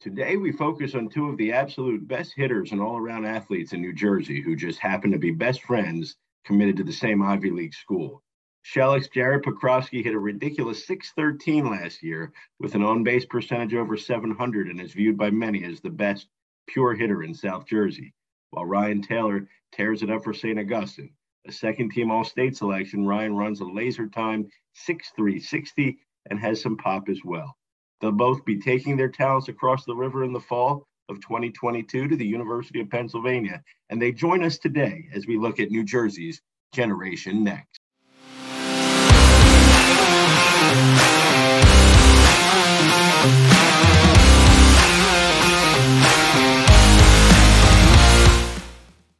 Today, 0.00 0.36
we 0.36 0.52
focus 0.52 0.94
on 0.94 1.08
two 1.08 1.28
of 1.28 1.36
the 1.38 1.52
absolute 1.52 2.06
best 2.06 2.32
hitters 2.36 2.70
and 2.70 2.80
all 2.80 2.96
around 2.96 3.24
athletes 3.24 3.72
in 3.72 3.80
New 3.80 3.92
Jersey 3.92 4.40
who 4.40 4.54
just 4.54 4.78
happen 4.78 5.10
to 5.10 5.18
be 5.18 5.32
best 5.32 5.64
friends 5.64 6.14
committed 6.44 6.76
to 6.76 6.84
the 6.84 6.92
same 6.92 7.20
Ivy 7.20 7.50
League 7.50 7.74
school. 7.74 8.22
Schalick's 8.62 9.08
Jared 9.08 9.42
Pokrovsky 9.42 10.04
hit 10.04 10.14
a 10.14 10.18
ridiculous 10.20 10.86
613 10.86 11.68
last 11.68 12.00
year 12.00 12.32
with 12.60 12.76
an 12.76 12.82
on 12.84 13.02
base 13.02 13.26
percentage 13.26 13.74
over 13.74 13.96
700 13.96 14.68
and 14.68 14.80
is 14.80 14.92
viewed 14.92 15.18
by 15.18 15.30
many 15.30 15.64
as 15.64 15.80
the 15.80 15.90
best 15.90 16.28
pure 16.68 16.94
hitter 16.94 17.24
in 17.24 17.34
South 17.34 17.66
Jersey, 17.66 18.14
while 18.50 18.66
Ryan 18.66 19.02
Taylor 19.02 19.48
tears 19.72 20.04
it 20.04 20.10
up 20.10 20.22
for 20.22 20.32
St. 20.32 20.60
Augustine. 20.60 21.10
A 21.48 21.50
second 21.50 21.90
team 21.90 22.12
All 22.12 22.22
State 22.22 22.56
selection, 22.56 23.04
Ryan 23.04 23.34
runs 23.34 23.60
a 23.60 23.64
laser 23.64 24.06
time 24.06 24.48
6'360 24.88 25.96
and 26.30 26.38
has 26.38 26.62
some 26.62 26.76
pop 26.76 27.08
as 27.08 27.24
well. 27.24 27.57
They'll 28.00 28.12
both 28.12 28.44
be 28.44 28.60
taking 28.60 28.96
their 28.96 29.08
talents 29.08 29.48
across 29.48 29.84
the 29.84 29.94
river 29.94 30.22
in 30.22 30.32
the 30.32 30.40
fall 30.40 30.86
of 31.08 31.20
2022 31.20 32.06
to 32.06 32.16
the 32.16 32.26
University 32.26 32.80
of 32.80 32.88
Pennsylvania, 32.88 33.62
and 33.90 34.00
they 34.00 34.12
join 34.12 34.44
us 34.44 34.58
today 34.58 35.08
as 35.12 35.26
we 35.26 35.36
look 35.36 35.58
at 35.58 35.70
New 35.70 35.82
Jersey's 35.82 36.40
Generation 36.72 37.42
Next. 37.42 37.80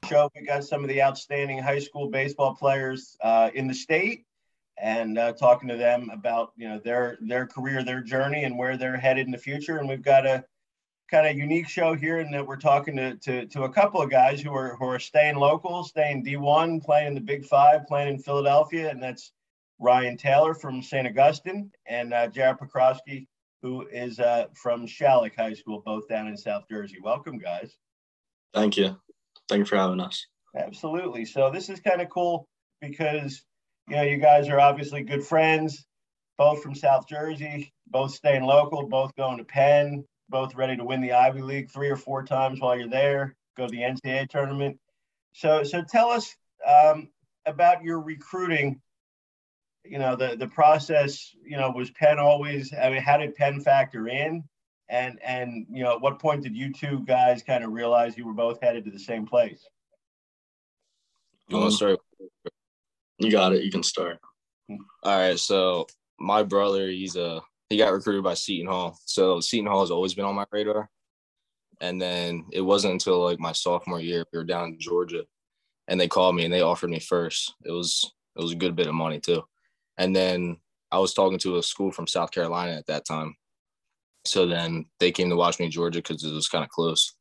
Show 0.09 0.31
we 0.35 0.47
got 0.47 0.65
some 0.65 0.83
of 0.83 0.89
the 0.89 1.03
outstanding 1.03 1.59
high 1.59 1.81
school 1.81 2.09
baseball 2.09 2.55
players 2.55 3.17
uh, 3.23 3.51
in 3.55 3.67
the 3.67 3.75
state 3.75 4.25
and 4.81 5.19
uh, 5.19 5.33
talking 5.33 5.69
to 5.69 5.77
them 5.77 6.11
about 6.13 6.53
you 6.57 6.69
know 6.69 6.79
their 6.79 7.19
their 7.21 7.47
career, 7.47 7.85
their 7.85 8.03
journey, 8.03 8.45
and 8.45 8.57
where 8.57 8.77
they're 8.77 8.97
headed 8.97 9.27
in 9.27 9.33
the 9.33 9.39
future. 9.39 9.79
And 9.79 9.89
we've 9.89 10.03
got 10.03 10.27
a 10.27 10.45
kind 11.11 11.27
of 11.27 11.37
unique 11.37 11.69
show 11.69 11.95
here 11.95 12.19
in 12.19 12.31
that 12.31 12.47
we're 12.47 12.57
talking 12.57 12.97
to, 12.97 13.17
to, 13.17 13.47
to 13.47 13.63
a 13.63 13.69
couple 13.69 14.01
of 14.01 14.11
guys 14.11 14.41
who 14.41 14.55
are 14.55 14.77
who 14.77 14.87
are 14.87 14.99
staying 14.99 15.37
local, 15.37 15.85
staying 15.85 16.25
D1, 16.25 16.85
playing 16.85 17.09
in 17.09 17.15
the 17.15 17.21
Big 17.21 17.45
Five, 17.45 17.87
playing 17.87 18.15
in 18.15 18.19
Philadelphia, 18.19 18.91
and 18.91 19.03
that's 19.03 19.33
Ryan 19.79 20.17
Taylor 20.17 20.55
from 20.55 20.83
St. 20.83 21.07
Augustine 21.07 21.71
and 21.87 22.13
uh, 22.13 22.27
Jared 22.29 22.59
Pokrovsky, 22.59 23.27
who 23.63 23.87
is 23.89 24.21
uh, 24.21 24.47
from 24.55 24.87
Schalick 24.87 25.37
High 25.37 25.55
School, 25.55 25.83
both 25.85 26.09
down 26.09 26.27
in 26.27 26.37
South 26.37 26.65
Jersey. 26.71 26.97
Welcome, 27.03 27.39
guys. 27.39 27.77
Thank 28.53 28.77
you. 28.77 28.97
Thank 29.49 29.61
you 29.61 29.65
for 29.65 29.77
having 29.77 30.01
us. 30.01 30.27
Absolutely. 30.57 31.25
So 31.25 31.51
this 31.51 31.69
is 31.69 31.81
kind 31.81 32.01
of 32.01 32.09
cool 32.09 32.49
because 32.81 33.45
you 33.89 33.97
know, 33.97 34.03
you 34.03 34.19
guys 34.19 34.49
are 34.49 34.61
obviously 34.61 35.03
good 35.03 35.25
friends, 35.25 35.87
both 36.37 36.63
from 36.63 36.75
South 36.75 37.09
Jersey, 37.09 37.73
both 37.87 38.13
staying 38.13 38.45
local, 38.45 38.87
both 38.87 39.15
going 39.17 39.39
to 39.39 39.45
Penn, 39.45 40.05
both 40.29 40.55
ready 40.55 40.77
to 40.77 40.85
win 40.85 41.01
the 41.01 41.13
Ivy 41.13 41.41
League 41.41 41.71
three 41.71 41.89
or 41.89 41.97
four 41.97 42.23
times 42.23 42.61
while 42.61 42.79
you're 42.79 42.89
there, 42.89 43.35
go 43.57 43.67
to 43.67 43.71
the 43.71 43.81
NCAA 43.81 44.29
tournament. 44.29 44.79
So, 45.33 45.63
so 45.63 45.83
tell 45.83 46.11
us 46.11 46.37
um, 46.67 47.09
about 47.47 47.83
your 47.83 48.01
recruiting. 48.01 48.81
You 49.85 49.99
know, 49.99 50.17
the 50.17 50.37
the 50.37 50.49
process. 50.49 51.35
You 51.43 51.57
know, 51.57 51.71
was 51.71 51.91
Penn 51.91 52.19
always? 52.19 52.75
I 52.75 52.91
mean, 52.91 53.01
how 53.01 53.17
did 53.17 53.35
Penn 53.37 53.61
factor 53.61 54.07
in? 54.09 54.45
And 54.91 55.19
and 55.25 55.67
you 55.71 55.83
know, 55.83 55.95
at 55.95 56.01
what 56.03 56.19
point 56.19 56.43
did 56.43 56.55
you 56.55 56.73
two 56.73 57.05
guys 57.07 57.43
kind 57.43 57.65
of 57.65 57.73
realize 57.73 58.19
you 58.19 58.27
were 58.27 58.35
both 58.35 58.61
headed 58.61 58.85
to 58.85 58.91
the 58.91 58.99
same 58.99 59.27
place? 59.27 59.67
You 61.49 61.57
want 61.57 61.71
to 61.71 61.77
start 61.77 62.01
you 63.19 63.31
got 63.31 63.53
it. 63.53 63.65
You 63.65 63.71
can 63.71 63.83
start. 63.83 64.19
All 64.71 65.19
right. 65.19 65.39
So 65.39 65.87
my 66.19 66.43
brother, 66.43 66.89
he's 66.89 67.17
a 67.17 67.41
he 67.71 67.77
got 67.77 67.93
recruited 67.93 68.25
by 68.25 68.35
Seton 68.35 68.67
Hall. 68.67 68.99
So 69.05 69.41
Seton 69.41 69.67
Hall 69.67 69.81
has 69.81 69.91
always 69.91 70.15
been 70.15 70.25
on 70.25 70.35
my 70.35 70.47
radar. 70.51 70.89
And 71.81 72.01
then 72.01 72.47
it 72.53 72.61
wasn't 72.61 72.95
until 72.95 73.23
like 73.23 73.39
my 73.39 73.53
sophomore 73.53 74.01
year, 74.01 74.25
we 74.33 74.39
were 74.39 74.45
down 74.45 74.71
in 74.71 74.81
Georgia, 74.81 75.25
and 75.87 76.01
they 76.01 76.09
called 76.09 76.35
me 76.35 76.45
and 76.45 76.53
they 76.53 76.63
offered 76.63 76.91
me 76.91 76.99
first. 76.99 77.55
It 77.65 77.71
was 77.71 78.13
it 78.37 78.43
was 78.43 78.53
a 78.53 78.57
good 78.57 78.75
bit 78.75 78.89
of 78.89 78.95
money 78.95 79.21
too. 79.21 79.43
And 79.97 80.15
then 80.15 80.57
I 80.91 80.99
was 80.99 81.15
talking 81.15 81.39
to 81.41 81.59
a 81.59 81.63
school 81.63 81.93
from 81.93 82.07
South 82.07 82.31
Carolina 82.31 82.73
at 82.73 82.87
that 82.87 83.05
time. 83.05 83.37
So 84.25 84.47
then 84.47 84.87
they 85.01 85.13
came 85.13 85.29
to 85.31 85.37
watch 85.37 85.59
me 85.59 85.67
in 85.67 85.71
Georgia 85.71 86.01
because 86.01 86.25
it 86.25 86.33
was 86.33 86.49
kind 86.49 86.65
of 86.65 86.71
close. 86.71 87.15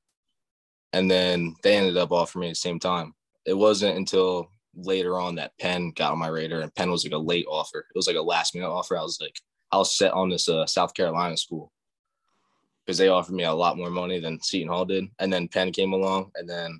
And 0.94 1.09
then 1.09 1.56
they 1.63 1.75
ended 1.75 1.97
up 1.97 2.12
offering 2.12 2.41
me 2.41 2.47
at 2.47 2.52
the 2.52 2.56
same 2.56 2.80
time. 2.80 3.13
It 3.46 3.53
wasn't 3.53 3.97
until 3.97 4.50
later 4.77 5.19
on 5.19 5.35
that 5.35 5.57
Penn 5.59 5.91
got 5.95 6.11
on 6.11 6.19
my 6.19 6.27
radar, 6.27 6.61
and 6.61 6.73
Penn 6.75 6.91
was 6.91 7.03
like 7.03 7.13
a 7.13 7.17
late 7.17 7.45
offer. 7.49 7.79
It 7.79 7.95
was 7.97 8.07
like 8.07 8.15
a 8.15 8.21
last 8.21 8.55
minute 8.55 8.69
offer. 8.69 8.97
I 8.97 9.01
was 9.01 9.19
like, 9.19 9.39
I 9.71 9.77
was 9.77 9.97
set 9.97 10.13
on 10.13 10.29
this 10.29 10.47
uh, 10.47 10.65
South 10.65 10.93
Carolina 10.93 11.35
school 11.35 11.71
because 12.85 12.97
they 12.97 13.09
offered 13.09 13.35
me 13.35 13.43
a 13.43 13.53
lot 13.53 13.77
more 13.77 13.89
money 13.89 14.19
than 14.19 14.41
Seton 14.41 14.69
Hall 14.69 14.85
did. 14.85 15.05
And 15.19 15.31
then 15.31 15.49
Penn 15.49 15.71
came 15.73 15.93
along, 15.93 16.31
and 16.35 16.49
then 16.49 16.79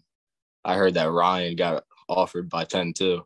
I 0.64 0.76
heard 0.76 0.94
that 0.94 1.12
Ryan 1.12 1.56
got 1.56 1.84
offered 2.08 2.50
by 2.50 2.66
Penn 2.66 2.94
too. 2.94 3.26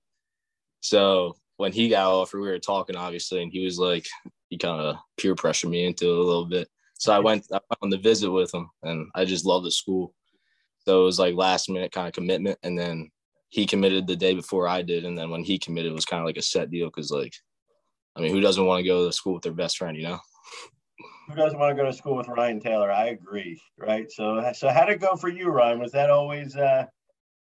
So 0.79 1.35
when 1.57 1.71
he 1.71 1.89
got 1.89 2.11
offered, 2.11 2.41
we 2.41 2.49
were 2.49 2.57
talking 2.57 2.95
obviously, 2.95 3.43
and 3.43 3.51
he 3.51 3.63
was 3.63 3.77
like, 3.77 4.07
he 4.49 4.57
kind 4.57 4.81
of 4.81 4.97
peer 5.17 5.35
pressured 5.35 5.69
me 5.69 5.85
into 5.85 6.05
it 6.05 6.17
a 6.17 6.23
little 6.23 6.45
bit. 6.45 6.67
So 6.95 7.13
I 7.13 7.19
went, 7.19 7.45
I 7.51 7.59
went 7.69 7.79
on 7.81 7.89
the 7.89 7.97
visit 7.97 8.31
with 8.31 8.53
him, 8.53 8.69
and 8.83 9.09
I 9.15 9.25
just 9.25 9.45
love 9.45 9.63
the 9.63 9.71
school. 9.71 10.13
So 10.85 11.01
it 11.01 11.05
was 11.05 11.19
like 11.19 11.35
last 11.35 11.69
minute 11.69 11.91
kind 11.91 12.07
of 12.07 12.13
commitment, 12.13 12.57
and 12.63 12.77
then 12.77 13.11
he 13.51 13.65
committed 13.65 14.07
the 14.07 14.15
day 14.15 14.33
before 14.33 14.65
I 14.65 14.81
did, 14.81 15.03
and 15.03 15.17
then 15.17 15.29
when 15.29 15.43
he 15.43 15.59
committed, 15.59 15.91
it 15.91 15.95
was 15.95 16.05
kind 16.05 16.21
of 16.21 16.25
like 16.25 16.37
a 16.37 16.41
set 16.41 16.71
deal 16.71 16.87
because, 16.87 17.11
like, 17.11 17.33
I 18.15 18.21
mean, 18.21 18.31
who 18.31 18.39
doesn't 18.39 18.65
want 18.65 18.81
to 18.81 18.87
go 18.87 19.05
to 19.05 19.11
school 19.11 19.33
with 19.33 19.43
their 19.43 19.51
best 19.51 19.77
friend, 19.77 19.97
you 19.97 20.03
know? 20.03 20.19
Who 21.27 21.35
doesn't 21.35 21.59
want 21.59 21.75
to 21.75 21.81
go 21.81 21.85
to 21.85 21.95
school 21.95 22.15
with 22.15 22.29
Ryan 22.29 22.61
Taylor? 22.61 22.89
I 22.89 23.07
agree, 23.07 23.61
right? 23.77 24.09
So, 24.09 24.51
so 24.53 24.69
how 24.69 24.85
did 24.85 24.95
it 24.95 25.01
go 25.01 25.17
for 25.17 25.27
you, 25.27 25.49
Ryan? 25.49 25.79
Was 25.79 25.91
that 25.91 26.09
always, 26.09 26.55
uh, 26.55 26.85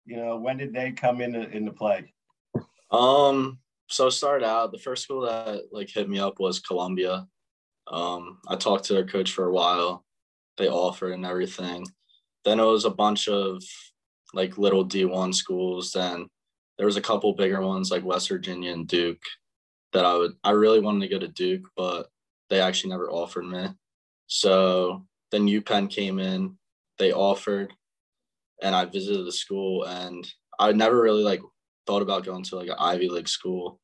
you 0.04 0.16
know, 0.16 0.36
when 0.36 0.56
did 0.56 0.72
they 0.72 0.92
come 0.92 1.20
into 1.20 1.48
into 1.50 1.72
play? 1.72 2.12
Um, 2.92 3.58
so 3.88 4.08
started 4.08 4.46
out 4.46 4.70
the 4.70 4.78
first 4.78 5.02
school 5.02 5.22
that 5.22 5.64
like 5.72 5.90
hit 5.90 6.08
me 6.08 6.20
up 6.20 6.38
was 6.38 6.60
Columbia. 6.60 7.26
Um, 7.88 8.38
I 8.48 8.54
talked 8.54 8.84
to 8.84 8.92
their 8.92 9.06
coach 9.06 9.32
for 9.32 9.46
a 9.46 9.52
while. 9.52 10.04
They 10.56 10.68
offered 10.68 11.12
and 11.12 11.26
everything. 11.26 11.84
Then 12.44 12.60
it 12.60 12.64
was 12.64 12.84
a 12.84 12.90
bunch 12.90 13.28
of 13.28 13.62
like 14.34 14.58
little 14.58 14.86
D1 14.86 15.34
schools. 15.34 15.92
Then 15.92 16.26
there 16.78 16.86
was 16.86 16.96
a 16.96 17.02
couple 17.02 17.32
bigger 17.34 17.60
ones 17.62 17.90
like 17.90 18.04
West 18.04 18.28
Virginia 18.28 18.72
and 18.72 18.86
Duke 18.86 19.22
that 19.92 20.04
I 20.04 20.14
would 20.16 20.32
I 20.44 20.50
really 20.50 20.80
wanted 20.80 21.08
to 21.08 21.12
go 21.12 21.18
to 21.18 21.28
Duke, 21.28 21.68
but 21.76 22.08
they 22.50 22.60
actually 22.60 22.90
never 22.90 23.10
offered 23.10 23.46
me. 23.46 23.68
So 24.26 25.06
then 25.30 25.46
UPenn 25.46 25.90
came 25.90 26.18
in, 26.18 26.56
they 26.98 27.12
offered, 27.12 27.72
and 28.62 28.74
I 28.74 28.84
visited 28.84 29.26
the 29.26 29.32
school 29.32 29.84
and 29.84 30.26
I 30.58 30.72
never 30.72 31.00
really 31.00 31.22
like 31.22 31.40
thought 31.86 32.02
about 32.02 32.24
going 32.24 32.42
to 32.44 32.56
like 32.56 32.68
an 32.68 32.76
Ivy 32.78 33.08
League 33.08 33.28
school, 33.28 33.80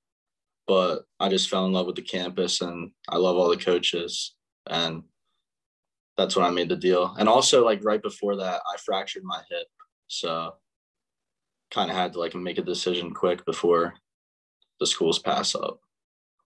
but 0.66 1.04
I 1.20 1.28
just 1.28 1.48
fell 1.48 1.66
in 1.66 1.72
love 1.72 1.86
with 1.86 1.97
the 1.97 2.03
campus 2.03 2.60
and 2.60 2.91
I 3.09 3.16
love 3.16 3.36
all 3.36 3.48
the 3.48 3.56
coaches 3.56 4.34
and 4.69 5.03
that's 6.16 6.36
when 6.36 6.44
I 6.44 6.50
made 6.50 6.69
the 6.69 6.76
deal. 6.76 7.14
And 7.19 7.28
also 7.28 7.64
like 7.64 7.84
right 7.84 8.03
before 8.03 8.36
that, 8.36 8.62
I 8.66 8.76
fractured 8.78 9.24
my 9.24 9.41
hip 9.50 9.66
so 10.12 10.55
kind 11.71 11.91
of 11.91 11.97
had 11.97 12.12
to 12.12 12.19
like 12.19 12.34
make 12.34 12.59
a 12.59 12.62
decision 12.62 13.15
quick 13.15 13.45
before 13.45 13.95
the 14.78 14.87
schools 14.87 15.19
pass 15.19 15.55
up. 15.55 15.81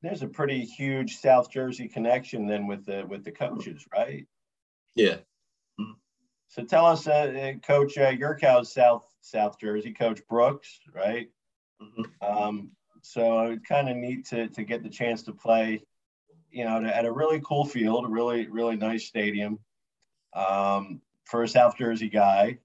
There's 0.03 0.23
a 0.23 0.29
pretty 0.29 0.65
huge 0.65 1.17
South 1.17 1.51
Jersey 1.51 1.89
connection 1.89 2.47
then 2.47 2.67
with 2.67 2.87
the 2.87 3.05
with 3.09 3.25
the 3.25 3.33
coaches, 3.33 3.85
right? 3.93 4.27
Yeah. 4.95 5.17
So 6.49 6.65
tell 6.65 6.87
us, 6.87 7.07
uh, 7.09 7.11
uh 7.11 7.67
Coach 7.67 7.99
uh, 7.99 8.13
Yurkow's 8.13 8.73
South 8.73 9.05
South 9.21 9.59
Jersey, 9.59 9.93
Coach 9.93 10.21
Brooks, 10.29 10.79
right? 10.95 11.29
Mm-hmm. 11.83 12.05
Um, 12.25 12.71
so 13.03 13.49
it's 13.49 13.67
kind 13.67 13.89
of 13.89 13.97
neat 13.97 14.27
to 14.27 14.49
to 14.49 14.63
get 14.63 14.83
the 14.83 14.89
chance 14.89 15.23
to 15.25 15.33
play, 15.33 15.83
you 16.51 16.65
know, 16.65 16.83
at 16.85 17.05
a 17.05 17.13
really 17.13 17.41
cool 17.41 17.65
field, 17.65 18.05
a 18.05 18.09
really 18.09 18.47
really 18.47 18.77
nice 18.77 19.07
stadium, 19.07 19.59
um, 20.35 21.01
for 21.25 21.43
a 21.43 21.49
South 21.49 21.77
Jersey 21.77 22.09
guy 22.09 22.59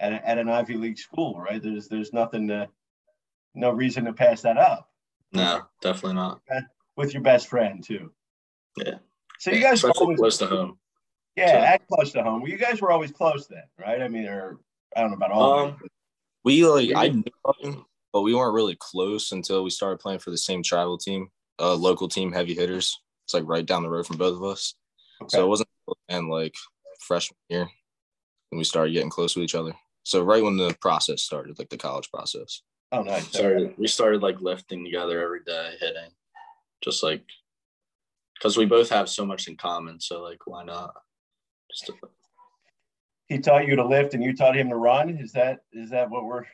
at, 0.00 0.12
a, 0.12 0.28
at 0.28 0.38
an 0.38 0.48
Ivy 0.48 0.76
League 0.76 0.98
school, 0.98 1.40
right? 1.40 1.62
There's 1.62 1.88
there's 1.88 2.12
nothing 2.12 2.48
to, 2.48 2.68
no 3.54 3.70
reason 3.70 4.04
to 4.04 4.12
pass 4.12 4.42
that 4.42 4.58
up. 4.58 4.90
No, 5.32 5.62
definitely 5.80 6.14
not. 6.14 6.40
With 6.96 7.12
your 7.12 7.22
best 7.22 7.48
friend 7.48 7.82
too. 7.82 8.12
Yeah. 8.76 8.94
So 9.38 9.50
you 9.50 9.60
guys 9.60 9.82
were 9.82 9.90
always 9.90 10.18
close 10.18 10.38
to 10.38 10.46
home. 10.46 10.78
Yeah, 11.36 11.50
so. 11.50 11.58
at 11.58 11.88
close 11.88 12.12
to 12.12 12.22
home. 12.22 12.42
Well, 12.42 12.50
you 12.50 12.58
guys 12.58 12.80
were 12.80 12.92
always 12.92 13.10
close 13.10 13.46
then, 13.48 13.64
right? 13.78 14.00
I 14.00 14.08
mean, 14.08 14.26
or 14.26 14.60
I 14.96 15.00
don't 15.00 15.10
know 15.10 15.16
about 15.16 15.32
all. 15.32 15.58
Um, 15.58 15.76
we 16.44 16.64
like 16.66 16.90
I 16.94 17.08
knew 17.08 17.24
him, 17.60 17.84
but 18.12 18.22
we 18.22 18.34
weren't 18.34 18.54
really 18.54 18.76
close 18.78 19.32
until 19.32 19.64
we 19.64 19.70
started 19.70 19.98
playing 19.98 20.20
for 20.20 20.30
the 20.30 20.38
same 20.38 20.62
travel 20.62 20.96
team, 20.96 21.28
uh, 21.58 21.74
local 21.74 22.08
team, 22.08 22.32
heavy 22.32 22.54
hitters. 22.54 23.00
It's 23.26 23.34
like 23.34 23.44
right 23.46 23.66
down 23.66 23.82
the 23.82 23.90
road 23.90 24.06
from 24.06 24.18
both 24.18 24.36
of 24.36 24.44
us. 24.44 24.74
Okay. 25.22 25.36
So 25.36 25.44
it 25.44 25.48
wasn't 25.48 25.68
and 26.08 26.28
like 26.28 26.54
freshman 27.00 27.36
year 27.48 27.68
when 28.54 28.58
we 28.58 28.64
started 28.64 28.92
getting 28.92 29.10
close 29.10 29.34
with 29.34 29.42
each 29.42 29.56
other. 29.56 29.72
So 30.04 30.22
right 30.22 30.40
when 30.42 30.56
the 30.56 30.76
process 30.80 31.22
started, 31.22 31.58
like 31.58 31.70
the 31.70 31.76
college 31.76 32.08
process. 32.08 32.62
Oh, 32.92 33.02
nice. 33.02 33.26
Started, 33.26 33.74
we 33.76 33.88
started 33.88 34.22
like 34.22 34.40
lifting 34.40 34.84
together 34.84 35.20
every 35.20 35.42
day, 35.42 35.72
hitting, 35.80 36.12
just 36.80 37.02
like 37.02 37.24
because 38.34 38.56
we 38.56 38.64
both 38.64 38.90
have 38.90 39.08
so 39.08 39.26
much 39.26 39.48
in 39.48 39.56
common. 39.56 39.98
So 40.00 40.22
like, 40.22 40.46
why 40.46 40.62
not? 40.62 40.94
Just 41.68 41.86
to, 41.86 41.94
he 43.26 43.40
taught 43.40 43.66
you 43.66 43.74
to 43.74 43.84
lift 43.84 44.14
and 44.14 44.22
you 44.22 44.36
taught 44.36 44.56
him 44.56 44.68
to 44.68 44.76
run. 44.76 45.10
Is 45.18 45.32
that 45.32 45.60
is 45.72 45.90
that 45.90 46.10
what 46.10 46.24
we're 46.24 46.44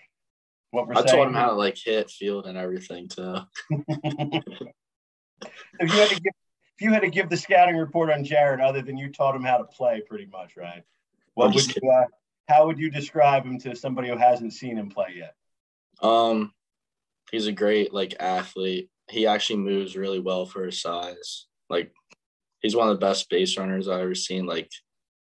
what 0.71 0.89
we're 0.89 0.95
I 0.95 1.05
saying? 1.05 1.19
taught 1.19 1.29
him 1.29 1.35
how 1.35 1.49
to 1.49 1.55
like 1.55 1.77
hit 1.77 2.09
field 2.11 2.47
and 2.47 2.57
everything 2.57 3.09
too. 3.09 3.37
if 3.71 3.85
you 5.81 5.89
had 5.89 6.09
to 6.09 6.21
give 6.21 6.33
if 6.79 6.81
you 6.81 6.93
had 6.95 7.03
to 7.03 7.11
give 7.11 7.29
the 7.29 7.37
scouting 7.37 7.77
report 7.77 8.11
on 8.11 8.25
Jared, 8.25 8.63
other 8.63 8.81
than 8.81 8.97
you 8.97 9.13
taught 9.13 9.37
him 9.37 9.45
how 9.45 9.59
to 9.59 9.65
play, 9.65 10.01
pretty 10.09 10.25
much, 10.25 10.57
right? 10.57 10.83
What 11.35 11.55
would 11.55 11.75
you, 11.75 11.91
uh, 11.91 12.07
how 12.49 12.67
would 12.67 12.79
you 12.79 12.91
describe 12.91 13.45
him 13.45 13.59
to 13.61 13.75
somebody 13.77 14.09
who 14.09 14.17
hasn't 14.17 14.53
seen 14.53 14.77
him 14.77 14.91
play 14.91 15.15
yet? 15.17 15.35
Um, 16.03 16.53
he's 17.31 17.47
a 17.47 17.53
great 17.53 17.93
like 17.93 18.17
athlete. 18.21 18.91
He 19.09 19.27
actually 19.27 19.61
moves 19.61 19.97
really 19.97 20.21
well 20.21 20.47
for 20.47 20.65
his 20.65 20.81
size. 20.81 21.47
Like, 21.69 21.93
he's 22.61 22.77
one 22.77 22.89
of 22.89 22.95
the 22.95 23.07
best 23.07 23.29
base 23.31 23.57
runners 23.57 23.89
I've 23.89 24.01
ever 24.01 24.15
seen. 24.15 24.47
Like, 24.47 24.71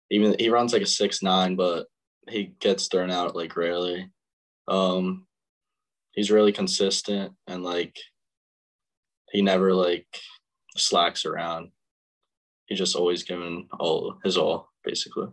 even 0.09 0.35
he 0.37 0.49
runs 0.49 0.73
like 0.73 0.81
a 0.81 0.87
six 0.87 1.23
nine, 1.23 1.55
but 1.55 1.87
he 2.29 2.53
gets 2.59 2.87
thrown 2.87 3.11
out 3.11 3.35
like 3.35 3.55
rarely. 3.55 4.09
Um, 4.67 5.25
he's 6.13 6.31
really 6.31 6.51
consistent 6.51 7.33
and 7.47 7.63
like 7.63 7.97
he 9.31 9.41
never 9.41 9.73
like 9.73 10.07
slacks 10.75 11.25
around. 11.25 11.71
He's 12.65 12.79
just 12.79 12.95
always 12.95 13.23
giving 13.23 13.67
all 13.79 14.17
his 14.23 14.37
all, 14.37 14.71
basically. 14.83 15.27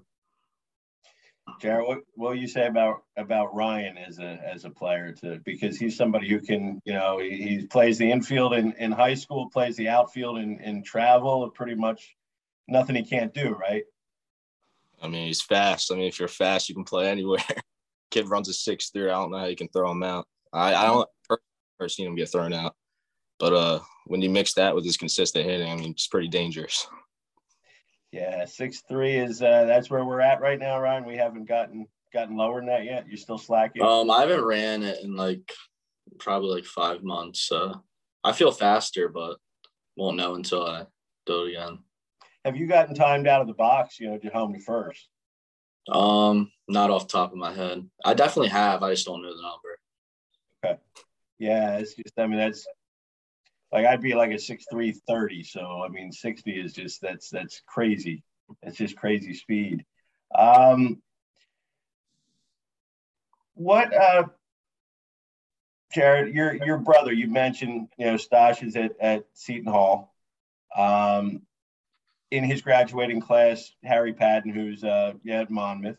Jared, 1.61 1.87
what, 1.87 1.99
what 2.15 2.31
will 2.31 2.39
you 2.39 2.49
say 2.49 2.67
about 2.67 3.03
about 3.17 3.55
Ryan 3.55 3.97
as 3.99 4.19
a 4.19 4.41
as 4.45 4.65
a 4.65 4.71
player 4.71 5.12
to 5.21 5.41
because 5.45 5.79
he's 5.79 5.97
somebody 5.97 6.29
who 6.29 6.41
can, 6.41 6.81
you 6.85 6.93
know, 6.93 7.19
he, 7.19 7.37
he 7.37 7.67
plays 7.67 7.99
the 7.99 8.11
infield 8.11 8.55
in, 8.55 8.73
in 8.75 8.93
high 8.93 9.15
school, 9.15 9.50
plays 9.50 9.77
the 9.77 9.89
outfield 9.89 10.39
in, 10.39 10.59
in 10.61 10.83
travel, 10.83 11.49
pretty 11.50 11.75
much 11.75 12.15
nothing 12.69 12.97
he 12.97 13.03
can't 13.03 13.35
do, 13.35 13.50
right? 13.50 13.85
I 15.03 15.09
mean, 15.09 15.27
he's 15.27 15.43
fast. 15.43 15.93
I 15.93 15.97
mean, 15.97 16.06
if 16.06 16.19
you're 16.19 16.29
fast, 16.29 16.69
you 16.69 16.75
can 16.75 16.85
play 16.85 17.09
anywhere. 17.09 17.43
Kid 18.11 18.29
runs 18.29 18.49
a 18.49 18.53
six 18.53 18.91
three. 18.91 19.11
I 19.11 19.15
don't 19.15 19.31
know 19.31 19.39
how 19.39 19.47
you 19.47 19.56
can 19.56 19.69
throw 19.69 19.91
him 19.91 20.03
out. 20.03 20.27
I, 20.53 20.75
I 20.75 20.87
don't 20.87 21.09
ever 21.81 21.89
seen 21.89 22.06
him 22.06 22.17
get 22.17 22.31
thrown 22.31 22.53
out. 22.53 22.75
But 23.39 23.53
uh, 23.53 23.81
when 24.06 24.23
you 24.23 24.31
mix 24.31 24.55
that 24.55 24.75
with 24.75 24.85
his 24.85 24.97
consistent 24.97 25.45
hitting, 25.45 25.71
I 25.71 25.77
mean, 25.77 25.91
it's 25.91 26.09
pretty 26.09 26.29
dangerous. 26.29 26.89
Yeah, 28.13 28.45
six 28.47 28.83
three 28.89 29.17
is 29.17 29.43
uh, 29.43 29.65
that's 29.67 29.91
where 29.91 30.05
we're 30.05 30.21
at 30.21 30.41
right 30.41 30.59
now, 30.59 30.81
Ryan. 30.81 31.05
We 31.05 31.17
haven't 31.17 31.47
gotten 31.47 31.87
gotten 32.13 32.37
lower 32.37 32.61
than 32.61 32.69
that 32.69 32.85
yet. 32.85 33.07
You're 33.07 33.19
still 33.19 33.39
slacking. 33.39 33.83
Um, 33.83 34.11
I 34.11 34.23
haven't 34.23 34.45
ran 34.45 34.83
it 34.83 35.05
in 35.05 35.15
like 35.15 35.53
probably 36.19 36.57
like 36.57 36.65
five 36.65 37.03
months. 37.03 37.41
So 37.43 37.83
I 38.25 38.33
feel 38.33 38.51
faster, 38.51 39.09
but 39.09 39.37
won't 39.97 40.17
know 40.17 40.35
until 40.35 40.65
I 40.65 40.87
do 41.27 41.45
it 41.45 41.51
again. 41.51 41.81
Have 42.45 42.57
you 42.57 42.67
gotten 42.67 42.95
timed 42.95 43.27
out 43.27 43.43
of 43.43 43.47
the 43.47 43.55
box? 43.55 44.01
You 44.01 44.11
know, 44.11 44.19
to 44.19 44.29
home 44.29 44.55
to 44.55 44.61
first. 44.61 45.09
Um, 45.91 46.51
not 46.69 46.91
off 46.91 47.09
the 47.09 47.13
top 47.13 47.33
of 47.33 47.39
my 47.39 47.53
head. 47.53 47.89
I 48.05 48.15
definitely 48.15 48.51
have. 48.51 48.83
I 48.83 48.91
just 48.93 49.07
don't 49.07 49.23
know 49.23 49.35
the 49.35 49.43
number. 49.43 49.79
Okay. 50.65 50.81
Yeah, 51.39 51.79
it's 51.79 51.95
just 51.95 52.19
I 52.19 52.27
mean 52.27 52.39
that's 52.39 52.67
like 53.73 53.87
I'd 53.87 54.00
be 54.00 54.15
like 54.15 54.31
a 54.31 54.38
six 54.38 54.65
three 54.70 54.93
thirty. 54.93 55.43
So 55.43 55.82
I 55.85 55.88
mean 55.88 56.12
sixty 56.12 56.53
is 56.53 56.73
just 56.73 57.00
that's 57.00 57.31
that's 57.31 57.62
crazy. 57.67 58.23
That's 58.62 58.76
just 58.76 58.97
crazy 58.97 59.35
speed. 59.35 59.85
Um 60.35 61.03
what 63.55 63.94
uh 63.94 64.25
Jared, 65.93 66.35
your 66.35 66.55
your 66.65 66.79
brother, 66.79 67.12
you 67.12 67.29
mentioned, 67.29 67.88
you 67.99 68.06
know, 68.06 68.15
Stosh 68.15 68.62
is 68.62 68.76
at, 68.76 68.93
at 69.00 69.25
Seton 69.35 69.73
Hall. 69.73 70.14
Um 70.76 71.43
in 72.31 72.44
his 72.44 72.61
graduating 72.61 73.21
class, 73.21 73.73
Harry 73.85 74.12
Patton, 74.12 74.53
who's 74.53 74.85
uh 74.85 75.14
yeah, 75.25 75.41
at 75.43 75.50
Monmouth, 75.50 75.99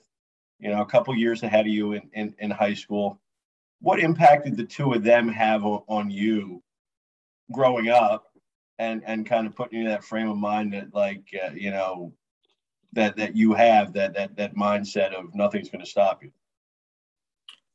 you 0.59 0.69
know, 0.69 0.81
a 0.81 0.85
couple 0.85 1.15
years 1.15 1.43
ahead 1.43 1.65
of 1.65 1.71
you 1.71 1.93
in, 1.93 2.09
in, 2.13 2.35
in 2.39 2.51
high 2.51 2.75
school 2.75 3.19
what 3.81 3.99
impact 3.99 4.45
did 4.45 4.57
the 4.57 4.65
two 4.65 4.93
of 4.93 5.03
them 5.03 5.29
have 5.29 5.63
on, 5.63 5.81
on 5.87 6.11
you 6.11 6.61
growing 7.51 7.89
up 7.89 8.25
and 8.77 9.03
and 9.05 9.25
kind 9.25 9.47
of 9.47 9.55
putting 9.55 9.79
you 9.79 9.85
in 9.85 9.91
that 9.91 10.03
frame 10.03 10.29
of 10.29 10.37
mind 10.37 10.73
that 10.73 10.93
like 10.93 11.23
uh, 11.43 11.51
you 11.53 11.71
know 11.71 12.13
that 12.93 13.15
that 13.17 13.35
you 13.35 13.53
have 13.53 13.93
that 13.93 14.13
that 14.13 14.35
that 14.35 14.55
mindset 14.55 15.13
of 15.13 15.33
nothing's 15.35 15.69
going 15.69 15.83
to 15.83 15.89
stop 15.89 16.23
you 16.23 16.31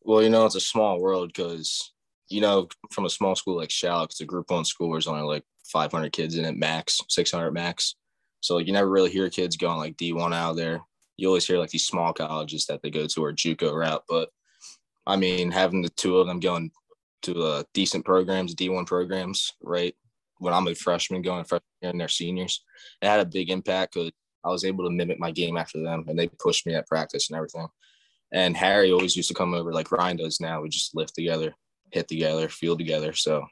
Well, 0.03 0.23
you 0.23 0.29
know, 0.29 0.45
it's 0.45 0.55
a 0.55 0.61
small 0.61 1.01
world 1.01 1.29
because, 1.29 1.93
you 2.29 2.41
know, 2.41 2.69
from 2.91 3.07
a 3.07 3.11
small 3.11 3.35
school 3.35 3.57
like 3.57 3.71
Schalick, 3.71 4.07
it's 4.07 4.21
a 4.21 4.27
group 4.27 4.51
one 4.51 4.65
school, 4.65 4.93
there's 4.93 5.07
only 5.07 5.23
like 5.23 5.45
500 5.65 6.13
kids 6.13 6.37
in 6.37 6.45
it 6.45 6.57
max, 6.57 7.03
600 7.09 7.51
max. 7.53 7.95
So, 8.41 8.57
like, 8.57 8.67
you 8.67 8.75
never 8.75 8.91
really 8.91 9.11
hear 9.11 9.31
kids 9.31 9.57
going 9.57 9.79
like 9.79 9.97
D1 9.97 10.35
out 10.35 10.57
there. 10.57 10.83
You 11.17 11.29
always 11.29 11.47
hear 11.47 11.59
like 11.59 11.71
these 11.71 11.87
small 11.87 12.13
colleges 12.13 12.67
that 12.67 12.83
they 12.83 12.91
go 12.91 13.07
to 13.07 13.25
or 13.25 13.33
Juco 13.33 13.73
route. 13.73 14.05
But 14.09 14.31
I 15.07 15.17
mean, 15.17 15.51
having 15.51 15.81
the 15.81 15.89
two 15.91 16.19
of 16.19 16.27
them 16.27 16.41
going 16.41 16.71
to 17.25 17.43
uh, 17.43 17.63
decent 17.73 18.05
programs, 18.05 18.55
D1 18.55 18.87
programs, 18.87 19.53
right? 19.63 19.95
When 20.39 20.53
I'm 20.53 20.69
a 20.69 20.75
freshman 20.75 21.23
going 21.23 21.45
freshman 21.45 21.63
and 21.83 22.01
they're 22.01 22.09
seniors, 22.09 22.63
it 23.01 23.09
had 23.09 23.21
a 23.21 23.25
big 23.25 23.51
impact 23.51 23.95
because 23.95 24.13
I 24.45 24.49
was 24.49 24.65
able 24.65 24.85
to 24.85 24.91
mimic 24.91 25.19
my 25.19 25.31
game 25.31 25.57
after 25.57 25.83
them 25.83 26.05
and 26.09 26.19
they 26.19 26.29
pushed 26.29 26.67
me 26.67 26.75
at 26.75 26.87
practice 26.87 27.31
and 27.31 27.37
everything. 27.37 27.67
And 28.33 28.57
Harry 28.57 28.93
always 28.93 29.17
used 29.17 29.29
to 29.29 29.35
come 29.35 29.55
over 29.55 29.73
like 29.73 29.93
Ryan 29.93 30.17
does 30.17 30.41
now. 30.41 30.61
We 30.61 30.69
just 30.69 30.95
lift 30.95 31.15
together, 31.15 31.55
hit 31.93 32.09
together, 32.09 32.49
feel 32.49 32.77
together. 32.77 33.13
So 33.13 33.47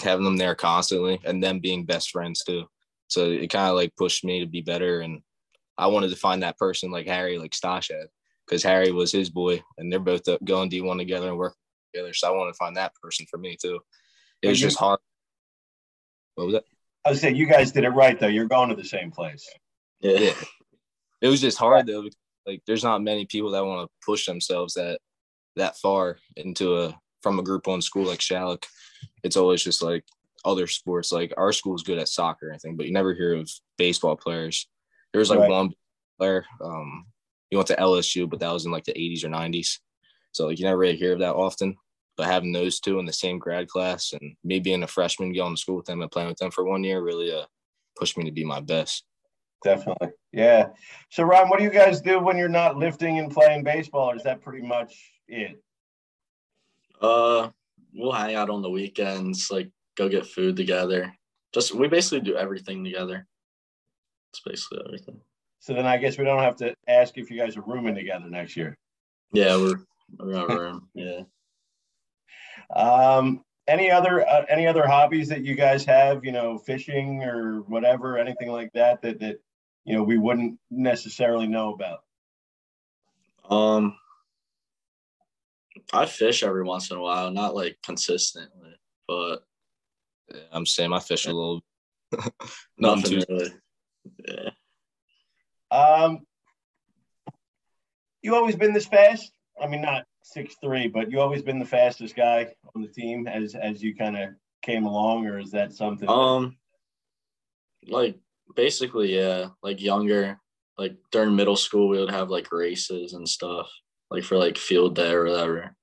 having 0.00 0.24
them 0.24 0.36
there 0.36 0.54
constantly 0.54 1.20
and 1.24 1.42
them 1.42 1.58
being 1.58 1.84
best 1.84 2.10
friends 2.10 2.44
too. 2.44 2.64
So 3.08 3.30
it 3.30 3.50
kind 3.50 3.68
of 3.68 3.76
like 3.76 3.96
pushed 3.96 4.24
me 4.24 4.40
to 4.40 4.46
be 4.46 4.60
better. 4.60 5.00
And 5.00 5.20
I 5.78 5.86
wanted 5.86 6.10
to 6.10 6.16
find 6.16 6.42
that 6.42 6.58
person 6.58 6.90
like 6.90 7.06
Harry, 7.06 7.38
like 7.38 7.52
Stosh 7.52 7.90
had, 7.90 8.08
because 8.46 8.62
Harry 8.62 8.92
was 8.92 9.10
his 9.10 9.30
boy 9.30 9.62
and 9.78 9.90
they're 9.90 10.00
both 10.00 10.22
going 10.44 10.70
D1 10.70 10.98
together 10.98 11.28
and 11.28 11.38
working 11.38 11.56
together. 11.94 12.12
So 12.12 12.28
I 12.28 12.36
wanted 12.36 12.52
to 12.52 12.56
find 12.56 12.76
that 12.76 12.92
person 13.02 13.26
for 13.30 13.38
me 13.38 13.56
too. 13.60 13.80
It 14.42 14.48
was 14.48 14.60
you- 14.60 14.66
just 14.68 14.78
hard. 14.78 14.98
What 16.34 16.46
was 16.46 16.54
that? 16.54 16.64
i 17.06 17.10
was 17.10 17.20
saying 17.20 17.36
you 17.36 17.46
guys 17.46 17.70
did 17.70 17.84
it 17.84 17.90
right 17.90 18.18
though 18.18 18.28
you're 18.28 18.46
going 18.46 18.70
to 18.70 18.74
the 18.74 18.82
same 18.82 19.10
place 19.10 19.46
Yeah. 20.00 20.18
Yeah. 20.18 20.34
It 21.20 21.28
was 21.28 21.40
just 21.40 21.58
hard 21.58 21.86
though. 21.86 22.08
Like 22.46 22.62
there's 22.66 22.82
not 22.82 23.02
many 23.02 23.24
people 23.26 23.50
that 23.52 23.64
want 23.64 23.86
to 23.88 23.92
push 24.04 24.26
themselves 24.26 24.74
that 24.74 24.98
that 25.56 25.76
far 25.78 26.18
into 26.36 26.76
a 26.78 26.98
from 27.22 27.38
a 27.38 27.42
group 27.42 27.66
one 27.66 27.80
school 27.82 28.04
like 28.04 28.18
Schalick. 28.20 28.64
It's 29.22 29.36
always 29.36 29.62
just 29.62 29.82
like 29.82 30.04
other 30.44 30.66
sports. 30.66 31.12
Like 31.12 31.32
our 31.36 31.52
school's 31.52 31.82
good 31.82 31.98
at 31.98 32.08
soccer, 32.08 32.52
I 32.52 32.58
think, 32.58 32.76
but 32.76 32.86
you 32.86 32.92
never 32.92 33.14
hear 33.14 33.34
of 33.34 33.50
baseball 33.78 34.16
players. 34.16 34.66
There 35.12 35.20
was 35.20 35.30
like 35.30 35.38
Right. 35.40 35.50
one 35.50 35.72
player. 36.18 36.44
Um, 36.60 37.06
he 37.50 37.56
went 37.56 37.68
to 37.68 37.76
LSU, 37.76 38.28
but 38.28 38.40
that 38.40 38.52
was 38.52 38.66
in 38.66 38.72
like 38.72 38.84
the 38.84 38.92
80s 38.92 39.24
or 39.24 39.28
90s. 39.28 39.78
So 40.32 40.46
like 40.46 40.58
you 40.58 40.64
never 40.64 40.78
really 40.78 40.96
hear 40.96 41.12
of 41.14 41.20
that 41.20 41.34
often. 41.34 41.76
But 42.16 42.26
having 42.26 42.52
those 42.52 42.78
two 42.80 42.98
in 43.00 43.06
the 43.06 43.12
same 43.12 43.38
grad 43.38 43.68
class 43.68 44.12
and 44.12 44.36
me 44.44 44.60
being 44.60 44.82
a 44.82 44.86
freshman, 44.86 45.32
going 45.32 45.54
to 45.56 45.60
school 45.60 45.76
with 45.76 45.86
them 45.86 46.00
and 46.02 46.10
playing 46.10 46.28
with 46.28 46.38
them 46.38 46.50
for 46.50 46.64
one 46.64 46.84
year 46.84 47.02
really 47.02 47.32
uh 47.32 47.46
pushed 47.98 48.16
me 48.16 48.24
to 48.24 48.30
be 48.32 48.44
my 48.44 48.60
best. 48.60 49.04
definitely 49.62 50.08
yeah 50.32 50.66
so 51.10 51.22
ron 51.22 51.48
what 51.48 51.58
do 51.58 51.64
you 51.64 51.70
guys 51.70 52.00
do 52.00 52.18
when 52.18 52.36
you're 52.36 52.48
not 52.48 52.76
lifting 52.76 53.18
and 53.18 53.30
playing 53.32 53.62
baseball 53.64 54.10
or 54.10 54.16
is 54.16 54.22
that 54.24 54.42
pretty 54.42 54.66
much 54.66 54.92
it 55.28 55.60
Uh, 57.00 57.48
we'll 57.94 58.12
hang 58.12 58.34
out 58.34 58.50
on 58.50 58.62
the 58.62 58.70
weekends, 58.70 59.50
like 59.50 59.70
go 59.96 60.08
get 60.08 60.26
food 60.26 60.56
together. 60.56 61.12
Just 61.52 61.74
we 61.74 61.86
basically 61.88 62.20
do 62.20 62.36
everything 62.36 62.84
together. 62.84 63.26
It's 64.32 64.40
basically 64.40 64.82
everything. 64.86 65.20
so 65.60 65.72
then 65.74 65.86
i 65.86 65.96
guess 65.96 66.18
we 66.18 66.24
don't 66.24 66.42
have 66.42 66.56
to 66.56 66.74
ask 66.88 67.16
if 67.16 67.30
you 67.30 67.38
guys 67.38 67.56
are 67.56 67.62
rooming 67.62 67.94
together 67.94 68.28
next 68.28 68.56
year 68.56 68.76
Yeah, 69.32 69.56
we're 69.56 69.80
we're 70.18 70.44
in 70.44 70.50
a 70.50 70.60
room. 70.64 70.88
Yeah. 70.94 71.20
Um, 72.74 73.44
any 73.66 73.90
other 73.90 74.26
uh, 74.26 74.44
any 74.48 74.66
other 74.66 74.86
hobbies 74.86 75.28
that 75.28 75.44
you 75.44 75.54
guys 75.54 75.84
have? 75.84 76.24
You 76.24 76.32
know, 76.32 76.58
fishing 76.58 77.22
or 77.22 77.60
whatever, 77.62 78.18
anything 78.18 78.50
like 78.50 78.72
that 78.74 79.02
that 79.02 79.20
that 79.20 79.40
you 79.84 79.94
know 79.94 80.02
we 80.02 80.18
wouldn't 80.18 80.58
necessarily 80.70 81.46
know 81.46 81.72
about. 81.72 82.00
Um, 83.48 83.96
I 85.92 86.06
fish 86.06 86.42
every 86.42 86.62
once 86.62 86.90
in 86.90 86.96
a 86.96 87.00
while, 87.00 87.30
not 87.30 87.54
like 87.54 87.78
consistently, 87.82 88.74
but 89.06 89.44
Yeah, 90.32 90.40
I'm 90.52 90.66
saying 90.66 90.92
I 90.92 91.00
fish 91.00 91.26
a 91.26 91.32
little. 91.32 91.62
Nothing 92.78 93.22
really. 93.28 93.52
Yeah. 94.26 94.50
Um, 95.70 96.20
you 98.22 98.34
always 98.34 98.56
been 98.56 98.72
this 98.72 98.86
fast? 98.86 99.32
I 99.60 99.66
mean, 99.66 99.82
not 99.82 100.04
six 100.24 100.56
three, 100.60 100.88
but 100.88 101.10
you 101.10 101.20
always 101.20 101.42
been 101.42 101.58
the 101.58 101.64
fastest 101.64 102.16
guy 102.16 102.48
on 102.74 102.82
the 102.82 102.88
team 102.88 103.28
as 103.28 103.54
as 103.54 103.82
you 103.82 103.94
kind 103.94 104.16
of 104.16 104.30
came 104.62 104.86
along, 104.86 105.26
or 105.26 105.38
is 105.38 105.52
that 105.52 105.72
something? 105.72 106.08
Um, 106.08 106.56
like 107.86 108.18
basically, 108.56 109.14
yeah. 109.14 109.48
Like 109.62 109.80
younger, 109.80 110.40
like 110.78 110.96
during 111.12 111.36
middle 111.36 111.56
school, 111.56 111.88
we 111.88 111.98
would 111.98 112.10
have 112.10 112.30
like 112.30 112.50
races 112.50 113.12
and 113.12 113.28
stuff, 113.28 113.70
like 114.10 114.24
for 114.24 114.36
like 114.36 114.58
field 114.58 114.96
day 114.96 115.12
or 115.12 115.24
whatever, 115.24 115.76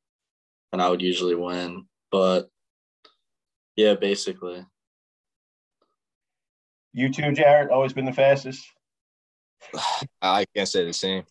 and 0.74 0.82
I 0.82 0.90
would 0.90 1.02
usually 1.02 1.36
win. 1.36 1.86
But 2.12 2.50
yeah, 3.76 3.94
basically, 3.94 4.66
you 6.94 7.14
too, 7.14 7.32
Jared, 7.32 7.70
always 7.70 7.94
been 7.94 8.06
the 8.06 8.12
fastest. 8.12 8.66
I 10.22 10.46
can't 10.56 10.68
say 10.68 10.84
the 10.84 10.94
same. 10.94 11.24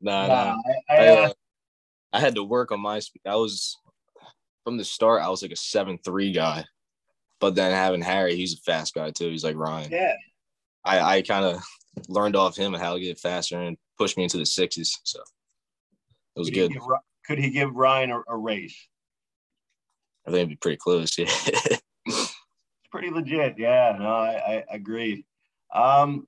Nah, 0.00 0.26
nah. 0.26 0.56
I, 0.88 0.94
I, 0.94 0.96
I, 0.96 1.08
uh, 1.08 1.32
I, 2.12 2.20
had 2.20 2.34
to 2.36 2.44
work 2.44 2.72
on 2.72 2.80
my 2.80 2.98
speed. 3.00 3.22
I 3.26 3.36
was 3.36 3.76
from 4.64 4.76
the 4.76 4.84
start. 4.84 5.22
I 5.22 5.28
was 5.28 5.42
like 5.42 5.52
a 5.52 5.56
seven 5.56 5.98
three 6.02 6.32
guy, 6.32 6.64
but 7.38 7.54
then 7.54 7.72
having 7.72 8.02
Harry, 8.02 8.36
he's 8.36 8.54
a 8.54 8.58
fast 8.58 8.94
guy 8.94 9.10
too. 9.10 9.30
He's 9.30 9.44
like 9.44 9.56
Ryan. 9.56 9.90
Yeah. 9.90 10.14
I 10.84 11.00
I 11.00 11.22
kind 11.22 11.44
of 11.44 11.62
learned 12.08 12.36
off 12.36 12.56
him 12.56 12.74
and 12.74 12.82
how 12.82 12.94
to 12.94 13.00
get 13.00 13.18
faster 13.18 13.60
and 13.60 13.76
push 13.98 14.16
me 14.16 14.24
into 14.24 14.38
the 14.38 14.46
sixes. 14.46 14.98
So 15.04 15.20
it 16.36 16.38
was 16.38 16.48
could 16.48 16.54
good. 16.54 16.72
He 16.72 16.78
give, 16.78 16.84
could 17.26 17.38
he 17.38 17.50
give 17.50 17.74
Ryan 17.74 18.10
a, 18.10 18.22
a 18.28 18.36
race? 18.36 18.88
I 20.26 20.30
think 20.30 20.38
it'd 20.38 20.48
be 20.50 20.56
pretty 20.56 20.78
close. 20.78 21.18
Yeah. 22.06 22.16
it's 22.16 22.34
pretty 22.90 23.10
legit. 23.10 23.56
Yeah. 23.58 23.94
No, 23.98 24.08
I, 24.08 24.64
I 24.70 24.74
agree. 24.74 25.26
Um, 25.72 26.26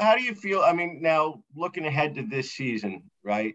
how 0.00 0.16
do 0.16 0.22
you 0.22 0.34
feel? 0.34 0.60
I 0.60 0.72
mean, 0.72 1.00
now 1.02 1.42
looking 1.54 1.86
ahead 1.86 2.14
to 2.16 2.22
this 2.22 2.52
season, 2.52 3.10
right? 3.22 3.54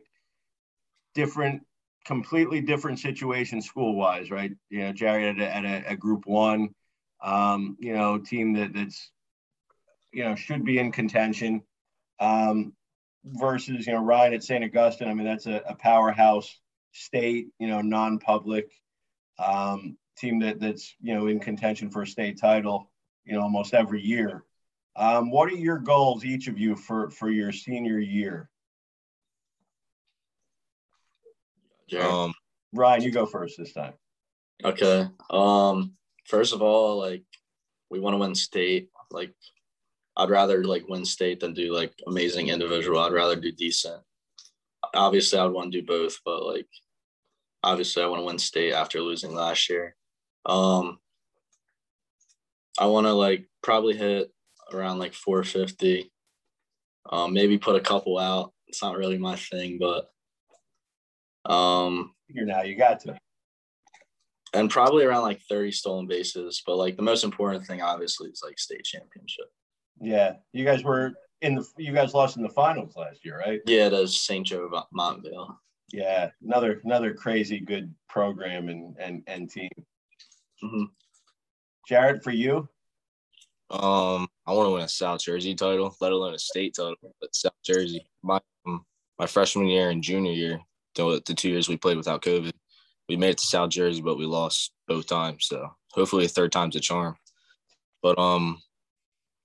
Different, 1.16 1.64
completely 2.06 2.62
different 2.62 3.00
situation 3.00 3.62
school 3.62 3.96
wise, 3.96 4.32
right? 4.32 4.52
You 4.70 4.80
know, 4.80 4.94
Jerry 4.94 5.28
at 5.28 5.40
a, 5.40 5.56
at 5.56 5.66
a, 5.66 5.92
a 5.92 5.96
group 5.96 6.26
one, 6.26 6.70
um, 7.22 7.78
you 7.80 7.94
know, 7.94 8.18
team 8.18 8.54
that 8.54 8.74
that's, 8.74 9.12
you 10.14 10.24
know, 10.24 10.36
should 10.36 10.64
be 10.64 10.80
in 10.80 10.92
contention. 10.92 11.62
Um, 12.20 12.74
versus, 13.34 13.88
you 13.88 13.94
know, 13.94 14.04
Ryan 14.04 14.34
at 14.34 14.44
St. 14.44 14.64
Augustine. 14.64 15.08
I 15.08 15.14
mean, 15.14 15.26
that's 15.26 15.48
a, 15.48 15.62
a 15.68 15.76
powerhouse 15.76 16.60
state, 16.92 17.48
you 17.60 17.68
know, 17.68 17.82
non-public 17.82 18.72
um, 19.40 19.98
team 20.18 20.40
that 20.40 20.60
that's, 20.60 20.96
you 21.02 21.14
know, 21.14 21.28
in 21.28 21.40
contention 21.40 21.90
for 21.90 22.04
a 22.04 22.08
state 22.08 22.40
title, 22.40 22.90
you 23.26 23.34
know, 23.34 23.42
almost 23.42 23.74
every 23.74 24.02
year. 24.02 24.44
Um, 24.98 25.30
what 25.30 25.50
are 25.50 25.56
your 25.56 25.78
goals, 25.78 26.26
each 26.26 26.48
of 26.48 26.58
you, 26.58 26.76
for 26.76 27.12
for 27.12 27.30
your 27.30 27.52
senior 27.52 28.00
year? 28.00 28.50
Um, 32.02 32.34
Ryan, 32.74 33.04
you 33.04 33.12
go 33.12 33.26
first 33.26 33.58
this 33.58 33.74
time. 33.74 33.94
Okay. 34.66 35.08
Um, 35.30 35.94
first 36.26 36.54
of 36.54 36.62
all, 36.62 36.98
like 36.98 37.24
we 37.90 38.00
want 38.00 38.16
to 38.16 38.18
win 38.18 38.34
state. 38.34 38.90
Like 39.12 39.34
I'd 40.18 40.32
rather 40.32 40.64
like 40.64 40.90
win 40.90 41.06
state 41.06 41.40
than 41.40 41.54
do 41.54 41.74
like 41.74 41.94
amazing 42.08 42.50
individual. 42.50 43.00
I'd 43.00 43.14
rather 43.14 43.36
do 43.36 43.52
decent. 43.52 44.02
Obviously, 44.96 45.38
I 45.38 45.44
would 45.44 45.54
want 45.54 45.72
to 45.72 45.82
do 45.82 45.86
both, 45.86 46.20
but 46.26 46.44
like 46.44 46.68
obviously, 47.64 48.02
I 48.02 48.08
want 48.08 48.22
to 48.22 48.26
win 48.26 48.40
state 48.40 48.74
after 48.74 49.00
losing 49.00 49.36
last 49.36 49.70
year. 49.70 49.96
Um, 50.46 50.98
I 52.80 52.88
want 52.88 53.06
to 53.06 53.14
like 53.14 53.48
probably 53.62 53.96
hit 53.96 54.32
around 54.74 55.00
like 55.00 55.14
450. 55.14 56.12
Um, 57.10 57.34
maybe 57.34 57.58
put 57.58 57.76
a 57.76 57.82
couple 57.82 58.18
out. 58.18 58.54
It's 58.68 58.82
not 58.82 58.98
really 58.98 59.18
my 59.18 59.36
thing, 59.36 59.80
but 59.80 60.10
um, 61.52 62.14
you're 62.28 62.46
now 62.46 62.64
you 62.64 62.78
got 62.78 63.00
to. 63.02 63.18
And 64.54 64.70
probably 64.70 65.06
around 65.06 65.24
like 65.24 65.42
30 65.50 65.72
stolen 65.72 66.08
bases, 66.08 66.62
but 66.66 66.78
like 66.78 66.96
the 66.96 67.04
most 67.04 67.24
important 67.24 67.66
thing, 67.66 67.82
obviously, 67.82 68.30
is 68.30 68.42
like 68.44 68.60
state 68.60 68.84
championship. 68.84 69.46
Yeah, 70.00 70.34
you 70.54 70.64
guys 70.64 70.84
were 70.84 71.14
in 71.42 71.56
the. 71.56 71.68
You 71.78 71.94
guys 71.94 72.14
lost 72.14 72.38
in 72.38 72.44
the 72.44 72.50
finals 72.50 72.96
last 72.96 73.26
year, 73.26 73.40
right? 73.40 73.60
Yeah, 73.66 73.90
to 73.90 74.08
St. 74.08 74.46
Joe 74.46 74.70
Montvale. 74.96 75.56
Yeah, 75.92 76.30
another 76.44 76.82
another 76.84 77.14
crazy 77.14 77.60
good 77.60 77.94
program 78.10 78.70
and 78.70 78.96
and 79.00 79.24
and 79.28 79.50
team. 79.50 79.70
Mm-hmm. 80.64 80.84
Jared, 81.88 82.24
for 82.24 82.32
you? 82.32 82.68
Um, 83.70 84.28
I 84.48 84.54
want 84.54 84.68
to 84.68 84.72
win 84.72 84.84
a 84.84 84.88
South 84.88 85.20
Jersey 85.20 85.54
title, 85.54 85.94
let 86.00 86.14
alone 86.14 86.34
a 86.34 86.40
state 86.40 86.76
title. 86.76 86.96
But 87.20 87.36
South 87.36 87.52
Jersey, 87.66 88.08
my 88.24 88.40
um, 88.66 88.86
my 89.20 89.28
freshman 89.28 89.68
year 89.68 89.90
and 89.90 90.02
junior 90.02 90.32
year, 90.32 90.62
the, 90.96 91.22
the 91.26 91.34
two 91.34 91.50
years 91.50 91.68
we 91.68 91.76
played 91.76 91.98
without 91.98 92.22
COVID, 92.22 92.54
we 93.10 93.18
made 93.18 93.32
it 93.32 93.38
to 93.40 93.46
South 93.46 93.70
Jersey, 93.70 94.02
but 94.02 94.18
we 94.18 94.26
lost 94.26 94.72
both 94.88 95.06
times. 95.06 95.48
So 95.48 95.70
hopefully, 95.92 96.26
a 96.26 96.30
third 96.30 96.54
time's 96.54 96.78
a 96.78 96.80
charm. 96.80 97.18
But 98.02 98.18
um, 98.18 98.62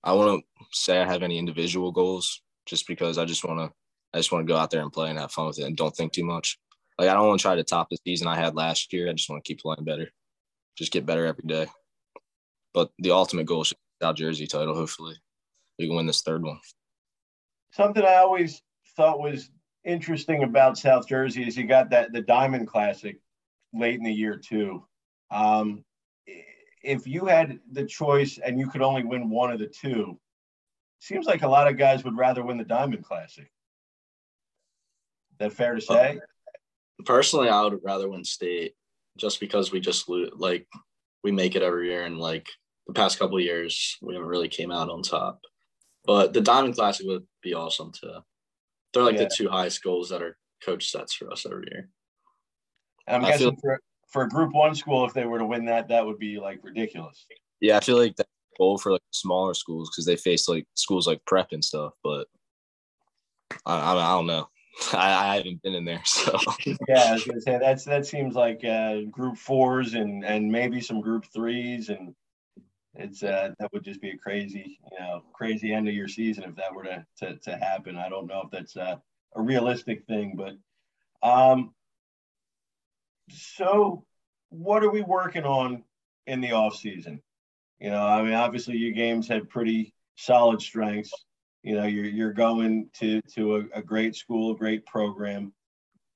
I 0.05 0.13
want 0.13 0.41
to 0.41 0.65
say 0.71 1.01
I 1.01 1.05
have 1.05 1.21
any 1.21 1.37
individual 1.37 1.91
goals, 1.91 2.41
just 2.65 2.87
because 2.87 3.17
I 3.17 3.25
just 3.25 3.43
want 3.43 3.59
to, 3.59 3.75
I 4.13 4.19
just 4.19 4.31
want 4.31 4.47
to 4.47 4.51
go 4.51 4.57
out 4.57 4.71
there 4.71 4.81
and 4.81 4.93
play 4.93 5.09
and 5.09 5.19
have 5.19 5.33
fun 5.33 5.47
with 5.47 5.59
it, 5.59 5.65
and 5.65 5.75
don't 5.75 5.93
think 5.93 6.13
too 6.13 6.23
much. 6.23 6.57
Like 6.97 7.09
I 7.09 7.13
don't 7.13 7.27
want 7.27 7.41
to 7.41 7.43
try 7.43 7.55
to 7.55 7.63
top 7.63 7.89
the 7.89 7.97
season 8.07 8.27
I 8.27 8.37
had 8.37 8.55
last 8.55 8.93
year. 8.93 9.09
I 9.09 9.13
just 9.13 9.29
want 9.29 9.43
to 9.43 9.47
keep 9.47 9.59
playing 9.59 9.83
better, 9.83 10.09
just 10.77 10.93
get 10.93 11.05
better 11.05 11.25
every 11.25 11.43
day. 11.45 11.67
But 12.73 12.91
the 12.99 13.11
ultimate 13.11 13.47
goal 13.47 13.63
is 13.63 13.73
South 14.03 14.17
Jersey 14.17 14.45
title. 14.45 14.75
Hopefully, 14.75 15.15
we 15.79 15.87
can 15.87 15.95
win 15.95 16.05
this 16.05 16.23
third 16.23 16.43
one. 16.43 16.59
Something 17.71 18.03
I 18.03 18.15
always 18.15 18.61
thought 18.97 19.21
was 19.21 19.49
interesting 19.85 20.43
about 20.43 20.77
South 20.77 21.07
Jersey 21.07 21.47
is 21.47 21.55
you 21.55 21.65
got 21.65 21.89
that 21.91 22.11
the 22.11 22.21
Diamond 22.21 22.67
Classic 22.67 23.17
late 23.73 23.95
in 23.95 24.03
the 24.03 24.11
year 24.11 24.35
too. 24.35 24.85
Um, 25.31 25.85
if 26.83 27.07
you 27.07 27.25
had 27.27 27.59
the 27.71 27.85
choice 27.85 28.39
and 28.45 28.59
you 28.59 28.67
could 28.67 28.81
only 28.81 29.05
win 29.05 29.29
one 29.29 29.53
of 29.53 29.59
the 29.59 29.67
two, 29.67 30.19
seems 30.99 31.25
like 31.25 31.43
a 31.43 31.47
lot 31.47 31.69
of 31.69 31.77
guys 31.77 32.03
would 32.03 32.17
rather 32.17 32.43
win 32.43 32.57
the 32.57 32.65
Diamond 32.65 33.05
Classic. 33.05 33.49
Is 35.31 35.37
that 35.39 35.53
fair 35.53 35.75
to 35.75 35.81
say? 35.81 36.19
Personally, 37.05 37.47
I 37.47 37.61
would 37.61 37.79
rather 37.85 38.09
win 38.09 38.25
state 38.25 38.73
just 39.15 39.39
because 39.39 39.71
we 39.71 39.79
just 39.79 40.09
lose. 40.09 40.31
like 40.35 40.67
we 41.23 41.31
make 41.31 41.55
it 41.55 41.63
every 41.63 41.87
year 41.87 42.03
and 42.03 42.19
like 42.19 42.49
the 42.87 42.93
past 42.93 43.19
couple 43.19 43.39
years 43.39 43.97
we 44.01 44.13
haven't 44.13 44.29
really 44.29 44.49
came 44.49 44.71
out 44.71 44.89
on 44.89 45.01
top. 45.01 45.41
But 46.05 46.33
the 46.33 46.41
Diamond 46.41 46.75
Classic 46.75 47.05
would 47.05 47.25
be 47.41 47.53
awesome 47.53 47.91
too. 47.91 48.19
They're 48.93 49.03
like 49.03 49.15
yeah. 49.15 49.23
the 49.23 49.31
two 49.35 49.49
highest 49.49 49.83
goals 49.83 50.09
that 50.09 50.21
are 50.21 50.37
coach 50.63 50.91
sets 50.91 51.13
for 51.13 51.31
us 51.31 51.45
every 51.45 51.67
year. 51.71 51.89
I'm 53.07 53.25
I 53.25 53.31
guessing 53.31 53.51
feel, 53.51 53.59
for, 53.61 53.79
for 54.11 54.23
a 54.23 54.29
Group 54.29 54.53
One 54.53 54.75
school, 54.75 55.05
if 55.05 55.13
they 55.13 55.25
were 55.25 55.39
to 55.39 55.45
win 55.45 55.65
that, 55.65 55.87
that 55.89 56.05
would 56.05 56.19
be 56.19 56.39
like 56.39 56.59
ridiculous. 56.63 57.25
Yeah, 57.59 57.77
I 57.77 57.79
feel 57.79 57.97
like 57.97 58.15
that 58.17 58.27
goal 58.57 58.77
for 58.77 58.91
like 58.91 59.01
smaller 59.11 59.53
schools 59.53 59.89
because 59.89 60.05
they 60.05 60.15
face 60.15 60.47
like 60.47 60.65
schools 60.75 61.07
like 61.07 61.23
prep 61.25 61.51
and 61.51 61.63
stuff. 61.63 61.93
But 62.03 62.27
I, 63.65 63.77
I, 63.77 63.93
I 63.93 64.15
don't 64.15 64.27
know. 64.27 64.47
I, 64.93 65.31
I, 65.31 65.35
haven't 65.37 65.61
been 65.61 65.75
in 65.75 65.85
there, 65.85 66.01
so 66.05 66.37
yeah, 66.87 67.05
I 67.09 67.13
was 67.13 67.25
gonna 67.25 67.41
say 67.41 67.59
that's 67.59 67.85
that 67.85 68.07
seems 68.07 68.33
like 68.33 68.63
uh, 68.63 69.01
Group 69.11 69.37
Fours 69.37 69.93
and 69.93 70.25
and 70.25 70.51
maybe 70.51 70.81
some 70.81 70.99
Group 70.99 71.25
Threes 71.31 71.89
and 71.89 72.15
it's 72.95 73.23
uh, 73.23 73.51
that 73.59 73.73
would 73.73 73.83
just 73.83 74.01
be 74.01 74.11
a 74.11 74.17
crazy, 74.17 74.79
you 74.91 74.99
know, 74.99 75.23
crazy 75.33 75.73
end 75.73 75.87
of 75.87 75.93
your 75.93 76.07
season 76.07 76.43
if 76.43 76.55
that 76.55 76.73
were 76.73 76.83
to 76.83 77.05
to, 77.19 77.37
to 77.37 77.57
happen. 77.57 77.97
I 77.97 78.09
don't 78.09 78.27
know 78.27 78.43
if 78.45 78.51
that's 78.51 78.77
uh, 78.77 78.97
a 79.35 79.41
realistic 79.41 80.05
thing, 80.05 80.35
but 80.35 80.53
um, 81.27 81.73
so 83.29 84.05
what 84.49 84.83
are 84.83 84.91
we 84.91 85.01
working 85.01 85.43
on 85.43 85.83
in 86.27 86.41
the 86.41 86.51
off 86.51 86.75
season? 86.75 87.21
You 87.79 87.89
know, 87.89 88.05
I 88.05 88.21
mean, 88.21 88.33
obviously 88.33 88.77
your 88.77 88.93
games 88.93 89.27
had 89.27 89.49
pretty 89.49 89.93
solid 90.15 90.61
strengths. 90.61 91.11
You 91.63 91.75
know, 91.75 91.85
you're 91.85 92.05
you're 92.05 92.33
going 92.33 92.89
to 92.99 93.21
to 93.35 93.55
a, 93.55 93.79
a 93.79 93.81
great 93.81 94.15
school, 94.15 94.51
a 94.51 94.57
great 94.57 94.85
program, 94.85 95.53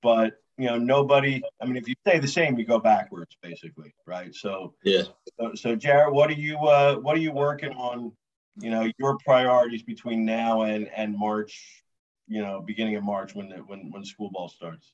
but 0.03 0.34
you 0.57 0.65
know, 0.65 0.77
nobody. 0.77 1.41
I 1.61 1.65
mean, 1.65 1.77
if 1.77 1.87
you 1.87 1.95
stay 2.05 2.19
the 2.19 2.27
same, 2.27 2.57
you 2.57 2.65
go 2.65 2.79
backwards, 2.79 3.37
basically, 3.41 3.93
right? 4.05 4.33
So 4.33 4.73
yeah. 4.83 5.03
So, 5.39 5.51
so 5.55 5.75
Jared, 5.75 6.13
what 6.13 6.29
are 6.29 6.33
you 6.33 6.57
uh, 6.57 6.95
what 6.95 7.15
are 7.15 7.21
you 7.21 7.31
working 7.31 7.71
on? 7.73 8.11
You 8.59 8.71
know, 8.71 8.91
your 8.97 9.17
priorities 9.23 9.83
between 9.83 10.25
now 10.25 10.63
and 10.63 10.89
and 10.95 11.17
March. 11.17 11.83
You 12.27 12.41
know, 12.41 12.61
beginning 12.65 12.95
of 12.95 13.03
March 13.03 13.35
when 13.35 13.49
the, 13.49 13.57
when 13.57 13.91
when 13.91 14.03
school 14.03 14.29
ball 14.33 14.49
starts. 14.49 14.91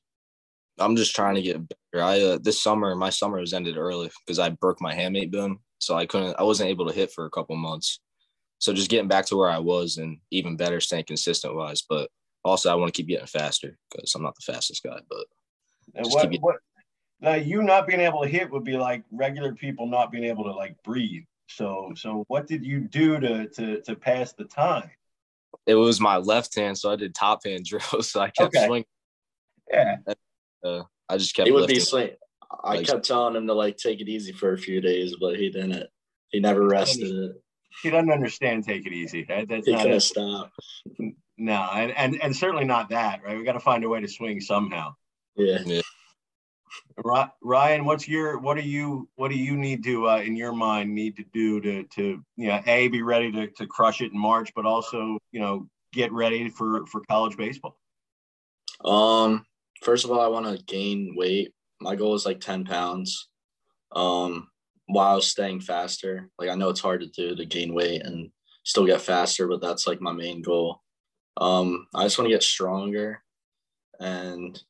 I'm 0.78 0.96
just 0.96 1.14
trying 1.14 1.36
to 1.36 1.42
get 1.42 1.60
better. 1.68 2.04
I 2.04 2.20
uh, 2.20 2.38
this 2.40 2.62
summer, 2.62 2.94
my 2.94 3.10
summer 3.10 3.40
was 3.40 3.54
ended 3.54 3.76
early 3.76 4.10
because 4.24 4.38
I 4.38 4.50
broke 4.50 4.80
my 4.80 4.94
hamate 4.94 5.32
bone, 5.32 5.58
so 5.78 5.96
I 5.96 6.06
couldn't. 6.06 6.36
I 6.38 6.42
wasn't 6.42 6.70
able 6.70 6.86
to 6.86 6.94
hit 6.94 7.10
for 7.10 7.24
a 7.24 7.30
couple 7.30 7.56
months. 7.56 8.00
So 8.58 8.72
just 8.72 8.90
getting 8.90 9.08
back 9.08 9.26
to 9.26 9.36
where 9.36 9.50
I 9.50 9.58
was 9.58 9.96
and 9.96 10.18
even 10.30 10.56
better, 10.56 10.80
staying 10.80 11.04
consistent 11.04 11.54
wise. 11.54 11.82
But 11.88 12.08
also, 12.44 12.70
I 12.70 12.74
want 12.74 12.92
to 12.92 12.96
keep 12.96 13.08
getting 13.08 13.26
faster 13.26 13.78
because 13.90 14.14
I'm 14.14 14.22
not 14.22 14.34
the 14.36 14.52
fastest 14.52 14.82
guy, 14.82 14.98
but 15.08 15.26
and 15.94 16.06
what, 16.06 16.32
what 16.40 16.56
now 17.20 17.34
you 17.34 17.62
not 17.62 17.86
being 17.86 18.00
able 18.00 18.22
to 18.22 18.28
hit 18.28 18.50
would 18.50 18.64
be 18.64 18.76
like 18.76 19.04
regular 19.10 19.54
people 19.54 19.86
not 19.86 20.12
being 20.12 20.24
able 20.24 20.44
to 20.44 20.52
like 20.52 20.76
breathe. 20.82 21.24
So 21.48 21.92
so 21.96 22.24
what 22.28 22.46
did 22.46 22.64
you 22.64 22.80
do 22.80 23.18
to 23.20 23.48
to 23.48 23.80
to 23.82 23.96
pass 23.96 24.32
the 24.32 24.44
time? 24.44 24.90
It 25.66 25.74
was 25.74 26.00
my 26.00 26.16
left 26.16 26.54
hand, 26.54 26.76
so 26.76 26.92
I 26.92 26.96
did 26.96 27.14
top 27.14 27.44
hand 27.44 27.64
drills. 27.68 28.10
So 28.10 28.20
I 28.20 28.30
kept 28.30 28.54
okay. 28.54 28.66
swinging. 28.66 28.86
Yeah. 29.70 29.96
uh, 30.64 30.82
I 31.08 31.16
just 31.16 31.34
kept. 31.34 31.46
He 31.46 31.52
would 31.52 31.62
lifting. 31.62 31.76
be 31.76 31.80
swinging. 31.80 32.16
I 32.62 32.76
like, 32.76 32.86
kept 32.86 33.04
telling 33.04 33.36
him 33.36 33.46
to 33.46 33.54
like 33.54 33.76
take 33.76 34.00
it 34.00 34.08
easy 34.08 34.32
for 34.32 34.52
a 34.52 34.58
few 34.58 34.80
days, 34.80 35.16
but 35.20 35.36
he 35.36 35.50
didn't. 35.50 35.88
He 36.30 36.40
never 36.40 36.66
rested 36.66 37.10
it. 37.10 37.42
He 37.82 37.90
doesn't 37.90 38.10
understand. 38.10 38.64
Take 38.64 38.86
it 38.86 38.92
easy. 38.92 39.24
That's 39.28 39.66
he 39.66 39.72
not 39.72 39.82
couldn't 39.82 40.00
stop. 40.00 40.52
No, 41.36 41.68
and, 41.72 41.92
and 41.96 42.22
and 42.22 42.36
certainly 42.36 42.64
not 42.64 42.90
that. 42.90 43.22
Right. 43.24 43.36
We 43.36 43.44
got 43.44 43.52
to 43.52 43.60
find 43.60 43.82
a 43.84 43.88
way 43.88 44.00
to 44.00 44.08
swing 44.08 44.40
somehow. 44.40 44.94
Yeah. 45.36 45.58
yeah. 45.64 45.80
Ryan, 47.42 47.84
what's 47.84 48.06
your 48.06 48.38
what 48.38 48.56
do 48.56 48.62
you 48.62 49.08
what 49.16 49.30
do 49.30 49.36
you 49.36 49.56
need 49.56 49.82
to 49.84 50.08
uh, 50.08 50.18
in 50.18 50.36
your 50.36 50.52
mind 50.52 50.94
need 50.94 51.16
to 51.16 51.24
do 51.32 51.60
to 51.60 51.84
to 51.84 52.22
you 52.36 52.48
know 52.48 52.62
a 52.66 52.88
be 52.88 53.02
ready 53.02 53.32
to, 53.32 53.48
to 53.48 53.66
crush 53.66 54.00
it 54.00 54.12
in 54.12 54.18
March, 54.18 54.52
but 54.54 54.64
also 54.64 55.18
you 55.32 55.40
know 55.40 55.68
get 55.92 56.12
ready 56.12 56.48
for 56.48 56.86
for 56.86 57.02
college 57.10 57.36
baseball. 57.36 57.76
Um, 58.84 59.44
first 59.82 60.04
of 60.04 60.10
all, 60.10 60.20
I 60.20 60.28
want 60.28 60.46
to 60.46 60.64
gain 60.64 61.14
weight. 61.16 61.52
My 61.80 61.96
goal 61.96 62.14
is 62.14 62.26
like 62.26 62.40
10 62.40 62.64
pounds. 62.64 63.28
Um, 63.92 64.48
while 64.86 65.20
staying 65.20 65.60
faster. 65.60 66.30
Like 66.38 66.48
I 66.48 66.54
know 66.54 66.68
it's 66.68 66.80
hard 66.80 67.00
to 67.00 67.06
do 67.06 67.34
to 67.34 67.44
gain 67.44 67.74
weight 67.74 68.02
and 68.04 68.30
still 68.64 68.86
get 68.86 69.00
faster, 69.00 69.46
but 69.46 69.60
that's 69.60 69.86
like 69.86 70.00
my 70.00 70.12
main 70.12 70.42
goal. 70.42 70.82
Um, 71.36 71.86
I 71.94 72.04
just 72.04 72.18
want 72.18 72.26
to 72.26 72.34
get 72.34 72.42
stronger, 72.42 73.22
and 73.98 74.60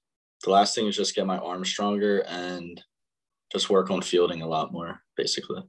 the 0.45 0.51
last 0.51 0.75
thing 0.75 0.87
is 0.87 0.97
just 0.97 1.15
get 1.15 1.27
my 1.27 1.39
arm 1.39 1.65
stronger 1.65 2.21
and 2.29 2.81
just 3.51 3.71
work 3.71 3.91
on 3.91 4.03
fielding 4.03 4.43
a 4.43 4.47
lot 4.47 4.73
more, 4.73 5.01
basically. 5.17 5.63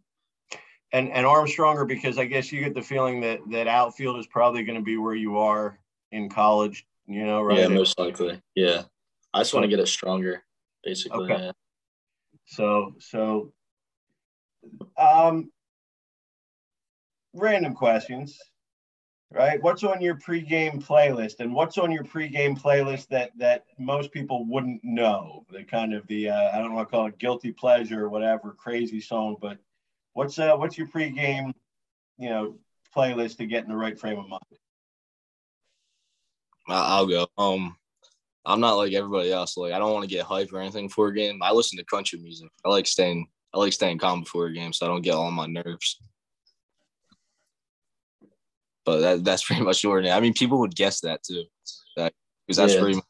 And 0.91 1.11
and 1.11 1.25
arm 1.25 1.47
stronger 1.47 1.85
because 1.85 2.17
I 2.17 2.25
guess 2.25 2.51
you 2.51 2.61
get 2.61 2.75
the 2.75 2.81
feeling 2.81 3.21
that 3.21 3.39
that 3.51 3.67
outfield 3.67 4.19
is 4.19 4.27
probably 4.27 4.63
going 4.63 4.77
to 4.77 4.83
be 4.83 4.97
where 4.97 5.15
you 5.15 5.37
are 5.37 5.79
in 6.11 6.29
college. 6.29 6.85
You 7.07 7.25
know, 7.25 7.41
right? 7.41 7.59
Yeah, 7.59 7.67
most 7.67 7.97
likely. 7.99 8.41
Yeah, 8.55 8.83
I 9.33 9.39
just 9.39 9.53
want 9.53 9.63
to 9.63 9.69
get 9.69 9.79
it 9.79 9.87
stronger, 9.87 10.43
basically. 10.83 11.31
Okay. 11.31 11.45
Yeah. 11.45 11.51
So 12.45 12.95
so 12.99 13.53
um, 14.97 15.51
random 17.33 17.73
questions, 17.73 18.37
right? 19.31 19.61
What's 19.61 19.83
on 19.83 20.01
your 20.01 20.15
pregame 20.15 20.83
playlist, 20.83 21.39
and 21.39 21.53
what's 21.53 21.77
on 21.77 21.91
your 21.91 22.03
pregame 22.03 22.59
playlist 22.59 23.07
that 23.09 23.31
that 23.37 23.65
most 23.77 24.11
people 24.11 24.45
wouldn't 24.45 24.83
know? 24.83 25.45
The 25.51 25.63
kind 25.63 25.93
of 25.93 26.05
the 26.07 26.29
uh, 26.29 26.51
I 26.53 26.59
don't 26.59 26.73
want 26.73 26.87
to 26.87 26.91
call 26.91 27.07
it 27.07 27.19
guilty 27.19 27.51
pleasure 27.51 28.05
or 28.05 28.09
whatever 28.09 28.55
crazy 28.57 29.01
song, 29.01 29.37
but 29.41 29.57
what's 30.13 30.39
uh 30.39 30.55
what's 30.55 30.77
your 30.77 30.87
pregame, 30.87 31.53
you 32.17 32.29
know, 32.29 32.57
playlist 32.95 33.37
to 33.37 33.45
get 33.45 33.63
in 33.63 33.69
the 33.69 33.75
right 33.75 33.99
frame 33.99 34.19
of 34.19 34.27
mind? 34.27 34.41
I'll 36.67 37.05
go. 37.05 37.27
Um, 37.37 37.75
I'm 38.45 38.59
not 38.59 38.73
like 38.73 38.93
everybody 38.93 39.31
else. 39.31 39.57
Like 39.57 39.73
I 39.73 39.79
don't 39.79 39.93
want 39.93 40.07
to 40.07 40.13
get 40.13 40.25
hype 40.25 40.51
or 40.53 40.59
anything 40.59 40.89
for 40.89 41.07
a 41.07 41.13
game. 41.13 41.41
I 41.41 41.51
listen 41.51 41.77
to 41.77 41.85
country 41.85 42.19
music. 42.19 42.49
I 42.63 42.69
like 42.69 42.87
staying 42.87 43.27
I 43.53 43.57
like 43.57 43.73
staying 43.73 43.99
calm 43.99 44.21
before 44.21 44.47
a 44.47 44.53
game 44.53 44.73
so 44.73 44.85
I 44.85 44.89
don't 44.89 45.01
get 45.01 45.15
all 45.15 45.31
my 45.31 45.47
nerves. 45.47 45.99
But 48.85 48.99
that, 48.99 49.23
that's 49.23 49.43
pretty 49.47 49.63
much 49.63 49.83
ordinary. 49.83 50.15
I 50.15 50.19
mean, 50.19 50.33
people 50.33 50.59
would 50.59 50.75
guess 50.75 51.01
that 51.01 51.23
too, 51.23 51.43
because 51.95 52.11
that's 52.57 52.73
yeah. 52.73 52.79
pretty. 52.79 52.95
Much, 52.95 53.05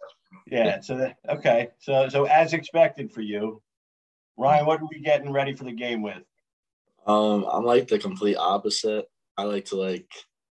yeah. 0.48 0.80
So 0.82 0.98
that, 0.98 1.18
okay. 1.30 1.70
So 1.80 2.10
so 2.10 2.26
as 2.26 2.54
expected 2.54 3.12
for 3.12 3.22
you, 3.22 3.62
Ryan, 4.38 4.66
what 4.66 4.82
are 4.82 4.88
we 4.92 5.02
getting 5.02 5.32
ready 5.32 5.54
for 5.54 5.64
the 5.64 5.72
game 5.72 6.02
with? 6.02 6.24
Um, 7.06 7.46
I'm 7.52 7.64
like 7.64 7.88
the 7.88 8.00
complete 8.00 8.38
opposite. 8.38 9.06
I 9.38 9.44
like 9.44 9.66
to 9.66 9.76
like 9.76 10.10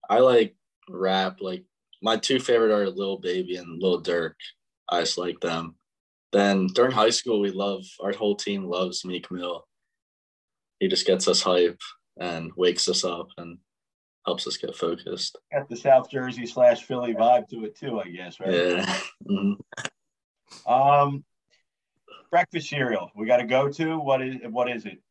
I 0.09 0.19
like 0.19 0.57
rap. 0.89 1.39
Like 1.41 1.65
my 2.03 2.17
two 2.17 2.41
favorite 2.41 2.73
are 2.73 2.89
Lil 2.89 3.19
Baby 3.19 3.57
and 3.57 3.81
Lil 3.81 4.03
Durk. 4.03 4.35
I 4.89 5.01
just 5.01 5.19
like 5.19 5.41
them. 5.41 5.77
Then 6.33 6.69
during 6.69 6.93
high 6.93 7.11
school, 7.11 7.41
we 7.41 7.51
love 7.51 7.85
our 8.01 8.13
whole 8.13 8.37
team 8.37 8.65
loves 8.65 9.05
Meek 9.05 9.31
Mill 9.31 9.65
he 10.81 10.89
just 10.89 11.07
gets 11.07 11.29
us 11.29 11.43
hype 11.43 11.81
and 12.19 12.51
wakes 12.57 12.89
us 12.89 13.05
up 13.05 13.29
and 13.39 13.59
helps 14.31 14.47
us 14.47 14.57
get 14.57 14.77
focused. 14.77 15.37
Got 15.53 15.69
the 15.69 15.77
South 15.77 16.09
Jersey 16.09 16.47
slash 16.47 16.85
Philly 16.85 17.15
vibe 17.15 17.49
to 17.49 17.65
it 17.65 17.77
too, 17.77 18.01
I 18.01 18.09
guess, 18.09 18.39
right? 18.39 18.53
Yeah. 18.53 18.97
Mm-hmm. 19.29 20.73
Um, 20.73 21.25
breakfast 22.31 22.69
cereal. 22.69 23.11
We 23.17 23.27
got 23.27 23.39
to 23.39 23.45
go 23.45 23.69
to 23.69 23.99
what 23.99 24.23
is 24.23 24.37
what 24.49 24.71
is 24.71 24.87
it? 24.87 25.03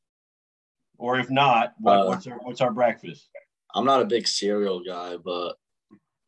Or 0.98 1.20
if 1.20 1.30
not, 1.30 1.74
what, 1.80 2.00
uh, 2.00 2.06
what's 2.06 2.28
our 2.28 2.38
what's 2.38 2.62
our 2.62 2.72
breakfast? 2.72 3.28
I'm 3.76 3.86
not 3.86 4.02
a 4.02 4.06
big 4.06 4.26
cereal 4.26 4.82
guy, 4.86 5.18
but 5.18 5.56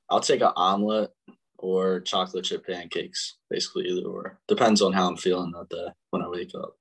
I'll 0.09 0.19
take 0.19 0.41
an 0.41 0.51
omelet 0.57 1.11
or 1.57 2.01
chocolate 2.01 2.43
chip 2.43 2.67
pancakes. 2.67 3.37
Basically, 3.49 3.85
either 3.85 4.05
or 4.05 4.39
depends 4.49 4.81
on 4.81 4.91
how 4.91 5.07
I'm 5.07 5.15
feeling 5.15 5.51
that 5.51 5.69
day 5.69 5.87
when 6.09 6.23
I 6.23 6.27
wake 6.27 6.51
up. 6.55 6.75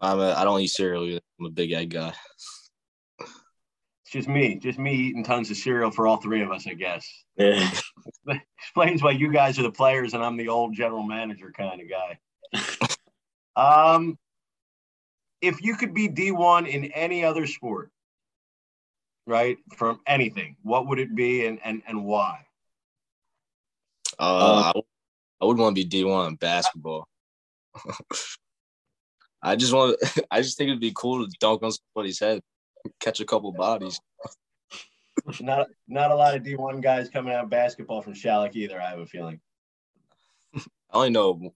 I'm 0.00 0.18
a, 0.18 0.32
I 0.32 0.42
don't 0.42 0.60
eat 0.60 0.70
cereal 0.70 1.04
either. 1.04 1.20
I'm 1.38 1.46
a 1.46 1.50
big 1.50 1.70
egg 1.70 1.90
guy. 1.90 2.14
It's 4.06 4.12
just 4.12 4.28
me, 4.28 4.54
just 4.54 4.78
me 4.78 4.94
eating 4.94 5.24
tons 5.24 5.50
of 5.50 5.56
cereal 5.56 5.90
for 5.90 6.06
all 6.06 6.18
three 6.18 6.40
of 6.40 6.52
us, 6.52 6.64
I 6.68 6.74
guess. 6.74 7.04
Yeah. 7.36 7.68
Explains 8.56 9.02
why 9.02 9.10
you 9.10 9.32
guys 9.32 9.58
are 9.58 9.64
the 9.64 9.72
players 9.72 10.14
and 10.14 10.22
I'm 10.22 10.36
the 10.36 10.46
old 10.46 10.76
general 10.76 11.02
manager 11.02 11.50
kind 11.50 11.80
of 11.80 11.88
guy. 11.90 12.86
um, 13.96 14.16
if 15.40 15.60
you 15.60 15.74
could 15.74 15.92
be 15.92 16.08
D1 16.08 16.68
in 16.68 16.84
any 16.92 17.24
other 17.24 17.48
sport, 17.48 17.90
right, 19.26 19.58
from 19.76 19.98
anything, 20.06 20.54
what 20.62 20.86
would 20.86 21.00
it 21.00 21.12
be 21.16 21.44
and 21.46 21.58
and, 21.64 21.82
and 21.88 22.04
why? 22.04 22.46
Uh, 24.20 24.72
I, 24.72 24.80
I 25.40 25.46
would 25.46 25.58
want 25.58 25.74
to 25.74 25.84
be 25.84 26.04
D1 26.04 26.28
in 26.28 26.34
basketball. 26.36 27.08
I 29.42 29.56
just 29.56 29.72
want. 29.72 29.96
I 30.30 30.42
just 30.42 30.56
think 30.56 30.68
it'd 30.68 30.78
be 30.80 30.92
cool 30.94 31.26
to 31.26 31.32
dunk 31.40 31.64
on 31.64 31.72
somebody's 31.72 32.20
head, 32.20 32.40
catch 33.00 33.20
a 33.20 33.24
couple 33.24 33.52
bodies. 33.52 34.00
not 35.40 35.68
not 35.88 36.10
a 36.10 36.14
lot 36.14 36.34
of 36.34 36.42
D 36.42 36.56
one 36.56 36.80
guys 36.80 37.08
coming 37.08 37.32
out 37.32 37.44
of 37.44 37.50
basketball 37.50 38.02
from 38.02 38.14
Schalick 38.14 38.54
either. 38.54 38.80
I 38.80 38.90
have 38.90 38.98
a 38.98 39.06
feeling. 39.06 39.40
I 40.54 40.60
only 40.92 41.10
know 41.10 41.54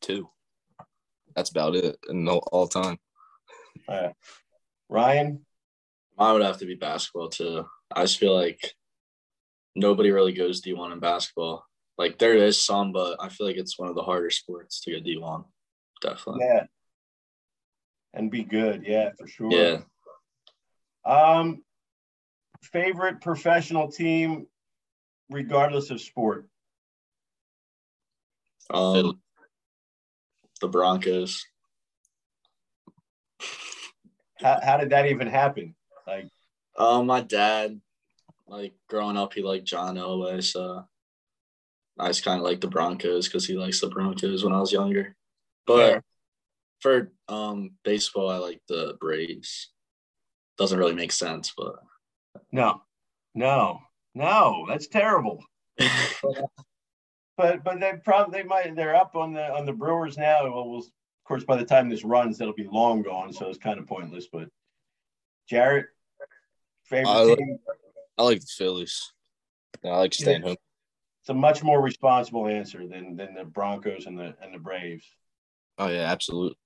two. 0.00 0.28
That's 1.34 1.50
about 1.50 1.76
it, 1.76 1.98
and 2.08 2.24
no 2.24 2.38
all 2.38 2.68
time. 2.68 2.98
Uh, 3.88 4.10
Ryan, 4.88 5.44
I 6.18 6.32
would 6.32 6.42
have 6.42 6.58
to 6.58 6.66
be 6.66 6.74
basketball 6.74 7.28
too. 7.28 7.66
I 7.94 8.02
just 8.02 8.18
feel 8.18 8.34
like 8.34 8.74
nobody 9.74 10.10
really 10.10 10.32
goes 10.32 10.60
D 10.60 10.72
one 10.72 10.92
in 10.92 11.00
basketball. 11.00 11.64
Like 11.98 12.18
there 12.18 12.34
is 12.34 12.62
some, 12.62 12.92
but 12.92 13.16
I 13.20 13.28
feel 13.28 13.46
like 13.46 13.56
it's 13.56 13.78
one 13.78 13.88
of 13.88 13.94
the 13.94 14.02
harder 14.02 14.30
sports 14.30 14.80
to 14.82 14.92
get 14.92 15.04
D 15.04 15.18
one. 15.18 15.44
Definitely. 16.00 16.46
Yeah, 16.46 16.64
and 18.14 18.30
be 18.30 18.42
good. 18.42 18.84
Yeah, 18.86 19.10
for 19.18 19.26
sure. 19.26 19.52
Yeah. 19.52 19.80
Um, 21.04 21.62
favorite 22.62 23.20
professional 23.20 23.90
team, 23.90 24.46
regardless 25.28 25.90
of 25.90 26.00
sport. 26.00 26.46
Um, 28.72 29.20
the 30.60 30.68
Broncos. 30.68 31.44
How, 34.38 34.60
how 34.62 34.76
did 34.76 34.90
that 34.90 35.06
even 35.06 35.26
happen? 35.26 35.74
Like, 36.06 36.28
um, 36.78 37.06
my 37.06 37.20
dad, 37.20 37.80
like 38.46 38.74
growing 38.88 39.16
up, 39.16 39.34
he 39.34 39.42
liked 39.42 39.66
John 39.66 39.96
Elway, 39.96 40.42
so 40.42 40.84
I 41.98 42.08
just 42.08 42.24
kind 42.24 42.38
of 42.38 42.44
like 42.44 42.60
the 42.60 42.68
Broncos 42.68 43.26
because 43.26 43.46
he 43.46 43.54
likes 43.54 43.80
the 43.80 43.88
Broncos 43.88 44.44
when 44.44 44.52
I 44.52 44.60
was 44.60 44.72
younger. 44.72 45.14
But 45.66 46.02
for 46.80 47.12
um 47.28 47.72
baseball, 47.84 48.30
I 48.30 48.38
like 48.38 48.60
the 48.68 48.96
Braves. 49.00 49.70
Doesn't 50.60 50.78
really 50.78 50.94
make 50.94 51.10
sense, 51.10 51.54
but 51.56 51.76
no, 52.52 52.82
no, 53.34 53.80
no, 54.14 54.66
that's 54.68 54.88
terrible. 54.88 55.42
but 57.38 57.64
but 57.64 57.80
they 57.80 57.94
probably 58.04 58.42
they 58.42 58.46
might 58.46 58.76
they're 58.76 58.94
up 58.94 59.16
on 59.16 59.32
the 59.32 59.50
on 59.54 59.64
the 59.64 59.72
Brewers 59.72 60.18
now. 60.18 60.42
Well, 60.42 60.68
we'll 60.68 60.80
of 60.80 60.84
course 61.24 61.44
by 61.44 61.56
the 61.56 61.64
time 61.64 61.88
this 61.88 62.04
runs, 62.04 62.36
that'll 62.36 62.52
be 62.52 62.68
long 62.70 63.00
gone, 63.00 63.32
so 63.32 63.48
it's 63.48 63.56
kind 63.56 63.78
of 63.78 63.86
pointless. 63.86 64.28
But 64.30 64.50
Jarrett, 65.48 65.86
favorite 66.84 67.08
I 67.08 67.22
like, 67.22 67.38
team? 67.38 67.58
I 68.18 68.22
like 68.22 68.40
the 68.40 68.46
Phillies. 68.46 69.14
I 69.82 69.96
like 69.96 70.12
staying 70.12 70.42
home. 70.42 70.56
It's 71.22 71.30
a 71.30 71.34
much 71.34 71.62
more 71.62 71.80
responsible 71.80 72.48
answer 72.48 72.86
than 72.86 73.16
than 73.16 73.32
the 73.32 73.46
Broncos 73.46 74.04
and 74.04 74.18
the 74.18 74.34
and 74.42 74.52
the 74.52 74.58
Braves. 74.58 75.06
Oh 75.78 75.88
yeah, 75.88 76.02
absolutely. 76.02 76.58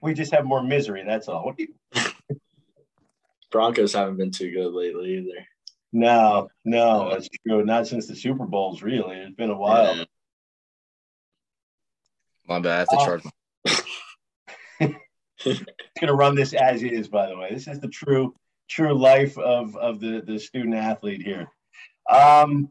We 0.00 0.14
just 0.14 0.32
have 0.32 0.46
more 0.46 0.62
misery. 0.62 1.04
That's 1.06 1.28
all. 1.28 1.54
Broncos 3.56 3.94
haven't 3.94 4.18
been 4.18 4.30
too 4.30 4.50
good 4.50 4.74
lately 4.74 5.16
either. 5.16 5.46
No, 5.90 6.48
no, 6.66 7.08
that's 7.10 7.26
true. 7.46 7.64
Not 7.64 7.86
since 7.86 8.06
the 8.06 8.14
Super 8.14 8.44
Bowls, 8.44 8.82
really. 8.82 9.16
It's 9.16 9.34
been 9.34 9.48
a 9.48 9.56
while. 9.56 9.96
Yeah. 9.96 10.04
My 12.46 12.60
bad. 12.60 12.74
I 12.74 12.78
have 12.80 12.88
to 12.88 12.96
charge. 12.96 13.22
Uh, 14.78 14.88
it's 15.46 15.64
gonna 16.00 16.12
run 16.12 16.34
this 16.34 16.52
as 16.52 16.82
is. 16.82 17.08
By 17.08 17.28
the 17.28 17.38
way, 17.38 17.48
this 17.50 17.66
is 17.66 17.80
the 17.80 17.88
true, 17.88 18.34
true 18.68 18.92
life 18.92 19.38
of 19.38 19.74
of 19.76 20.00
the 20.00 20.20
the 20.20 20.38
student 20.38 20.74
athlete 20.74 21.22
here. 21.22 21.48
Um, 22.10 22.70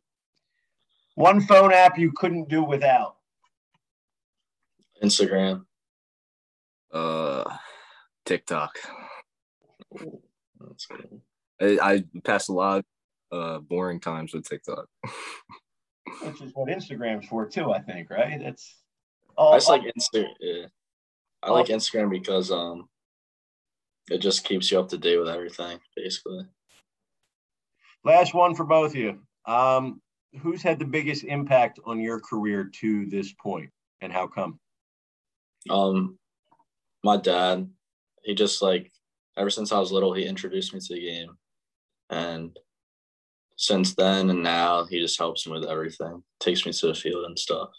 one 1.15 1.41
phone 1.41 1.74
app 1.74 1.98
you 1.98 2.12
couldn't 2.12 2.48
do 2.48 2.63
without. 2.63 3.15
Instagram. 5.02 5.65
Uh, 6.93 7.43
TikTok. 8.24 8.78
I, 11.62 11.78
I 11.82 12.04
passed 12.23 12.49
a 12.49 12.54
lot 12.54 12.84
of 13.32 13.39
uh, 13.39 13.60
boring 13.60 13.99
times 13.99 14.34
with 14.34 14.47
TikTok. 14.47 14.88
Which 16.21 16.41
is 16.41 16.51
what 16.54 16.69
Instagram's 16.69 17.28
for 17.28 17.45
too, 17.45 17.71
I 17.71 17.80
think, 17.80 18.10
right? 18.10 18.41
It's 18.41 18.75
all, 19.38 19.54
I 19.54 19.58
just 19.58 19.69
like 19.69 19.82
Instagram. 19.82 20.28
Yeah. 20.39 20.65
I 21.43 21.51
like 21.51 21.67
Instagram 21.67 22.10
because 22.10 22.51
um 22.51 22.88
it 24.10 24.19
just 24.19 24.43
keeps 24.43 24.71
you 24.71 24.80
up 24.80 24.89
to 24.89 24.97
date 24.97 25.17
with 25.17 25.30
everything, 25.30 25.80
basically. 25.95 26.45
Last 28.04 28.34
one 28.34 28.54
for 28.54 28.63
both 28.63 28.91
of 28.91 28.95
you. 28.95 29.19
Um, 29.47 30.01
who's 30.41 30.62
had 30.62 30.80
the 30.80 30.86
biggest 30.86 31.23
impact 31.23 31.80
on 31.86 31.99
your 31.99 32.19
career 32.19 32.69
to 32.82 33.08
this 33.08 33.34
point, 33.34 33.71
and 34.01 34.13
how 34.13 34.28
come? 34.28 34.60
Um, 35.69 36.17
my 37.04 37.17
dad. 37.17 37.69
He 38.23 38.34
just 38.34 38.62
like 38.62 38.91
ever 39.38 39.50
since 39.50 39.71
I 39.71 39.80
was 39.80 39.91
little, 39.91 40.13
he 40.13 40.26
introduced 40.26 40.74
me 40.74 40.80
to 40.80 40.93
the 40.93 41.02
game, 41.02 41.38
and 42.10 42.58
since 43.58 43.95
then 43.95 44.30
and 44.30 44.43
now, 44.43 44.86
he 44.86 45.00
just 45.00 45.17
helps 45.17 45.48
me 45.48 45.54
with 45.54 45.65
everything. 45.65 46.24
Takes 46.39 46.65
me 46.65 46.74
to 46.74 46.88
the 46.88 46.93
field 46.93 47.26
and 47.26 47.39
stuff. 47.39 47.69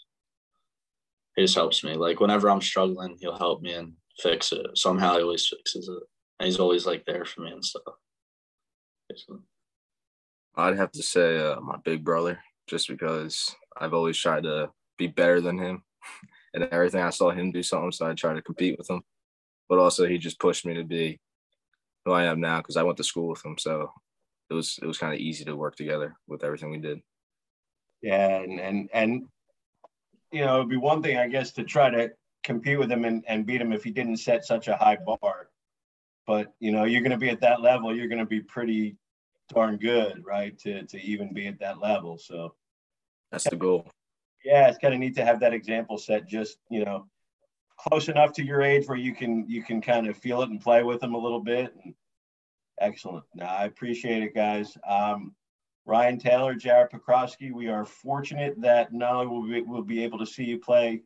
He 1.35 1.43
just 1.43 1.55
helps 1.55 1.83
me. 1.83 1.93
Like 1.93 2.19
whenever 2.19 2.49
I'm 2.49 2.61
struggling, 2.61 3.15
he'll 3.19 3.37
help 3.37 3.61
me 3.61 3.73
and 3.73 3.93
fix 4.19 4.51
it. 4.51 4.65
Somehow 4.75 5.17
he 5.17 5.21
always 5.21 5.47
fixes 5.47 5.87
it. 5.87 6.03
And 6.39 6.47
he's 6.47 6.59
always 6.59 6.85
like 6.85 7.05
there 7.05 7.25
for 7.25 7.41
me 7.41 7.51
and 7.51 7.63
stuff. 7.63 7.83
I'd 10.55 10.77
have 10.77 10.91
to 10.93 11.03
say 11.03 11.37
uh, 11.37 11.59
my 11.61 11.77
big 11.85 12.03
brother, 12.03 12.39
just 12.67 12.87
because 12.87 13.55
I've 13.79 13.93
always 13.93 14.17
tried 14.17 14.43
to 14.43 14.71
be 14.97 15.07
better 15.07 15.39
than 15.39 15.59
him, 15.59 15.83
and 16.55 16.63
everything 16.65 17.01
I 17.01 17.11
saw 17.11 17.29
him 17.29 17.51
do 17.51 17.61
something, 17.61 17.91
so 17.91 18.07
I 18.07 18.13
tried 18.13 18.33
to 18.33 18.41
compete 18.41 18.77
with 18.77 18.89
him. 18.89 19.01
But 19.69 19.77
also, 19.77 20.07
he 20.07 20.17
just 20.17 20.39
pushed 20.39 20.65
me 20.65 20.73
to 20.73 20.83
be 20.83 21.19
who 22.07 22.13
I 22.13 22.23
am 22.23 22.39
now 22.39 22.57
because 22.57 22.77
I 22.77 22.83
went 22.83 22.97
to 22.97 23.03
school 23.03 23.27
with 23.27 23.43
him, 23.45 23.57
so 23.57 23.91
it 24.49 24.53
was 24.53 24.79
it 24.81 24.85
was 24.85 24.97
kind 24.97 25.13
of 25.13 25.19
easy 25.19 25.43
to 25.45 25.55
work 25.55 25.75
together 25.75 26.15
with 26.27 26.43
everything 26.43 26.71
we 26.71 26.77
did. 26.77 27.01
Yeah, 28.01 28.27
and 28.27 28.59
and 28.59 28.89
and 28.93 29.27
you 30.31 30.45
know, 30.45 30.57
it'd 30.57 30.69
be 30.69 30.77
one 30.77 31.03
thing, 31.03 31.17
I 31.17 31.27
guess, 31.27 31.51
to 31.53 31.63
try 31.63 31.89
to 31.89 32.11
compete 32.43 32.79
with 32.79 32.91
him 32.91 33.05
and, 33.05 33.23
and 33.27 33.45
beat 33.45 33.61
him 33.61 33.73
if 33.73 33.83
he 33.83 33.91
didn't 33.91 34.17
set 34.17 34.45
such 34.45 34.67
a 34.67 34.75
high 34.75 34.97
bar. 35.05 35.49
But 36.25 36.53
you 36.59 36.71
know, 36.71 36.85
you're 36.85 37.01
going 37.01 37.11
to 37.11 37.17
be 37.17 37.29
at 37.29 37.41
that 37.41 37.61
level. 37.61 37.95
You're 37.95 38.07
going 38.07 38.19
to 38.19 38.25
be 38.25 38.41
pretty 38.41 38.95
darn 39.49 39.77
good, 39.77 40.23
right? 40.25 40.57
To 40.59 40.83
to 40.83 41.01
even 41.01 41.33
be 41.33 41.47
at 41.47 41.59
that 41.59 41.79
level. 41.79 42.17
So 42.17 42.55
that's 43.31 43.49
the 43.49 43.57
goal. 43.57 43.89
Yeah, 44.45 44.69
it's 44.69 44.77
kind 44.77 44.93
of 44.93 45.01
neat 45.01 45.15
to 45.15 45.25
have 45.25 45.41
that 45.41 45.53
example 45.53 45.97
set. 45.97 46.25
Just 46.25 46.57
you 46.69 46.85
know, 46.85 47.07
close 47.77 48.09
enough 48.09 48.33
to 48.33 48.43
your 48.43 48.61
age 48.61 48.87
where 48.87 48.97
you 48.97 49.13
can 49.13 49.45
you 49.47 49.63
can 49.63 49.81
kind 49.81 50.07
of 50.07 50.17
feel 50.17 50.41
it 50.41 50.49
and 50.49 50.61
play 50.61 50.83
with 50.83 50.99
them 50.99 51.13
a 51.13 51.19
little 51.19 51.41
bit. 51.41 51.73
And 51.83 51.93
excellent. 52.79 53.25
No, 53.35 53.45
I 53.45 53.65
appreciate 53.65 54.23
it, 54.23 54.35
guys. 54.35 54.77
Um, 54.87 55.35
Ryan 55.85 56.19
Taylor, 56.19 56.53
Jared 56.53 56.91
Pekrosky, 56.91 57.51
we 57.51 57.69
are 57.69 57.85
fortunate 57.85 58.59
that 58.61 58.93
not 58.93 59.13
only 59.13 59.27
will 59.27 59.41
we 59.41 59.61
will 59.61 59.83
be 59.83 60.03
able 60.03 60.19
to 60.19 60.25
see 60.25 60.43
you 60.43 60.59
play 60.59 61.03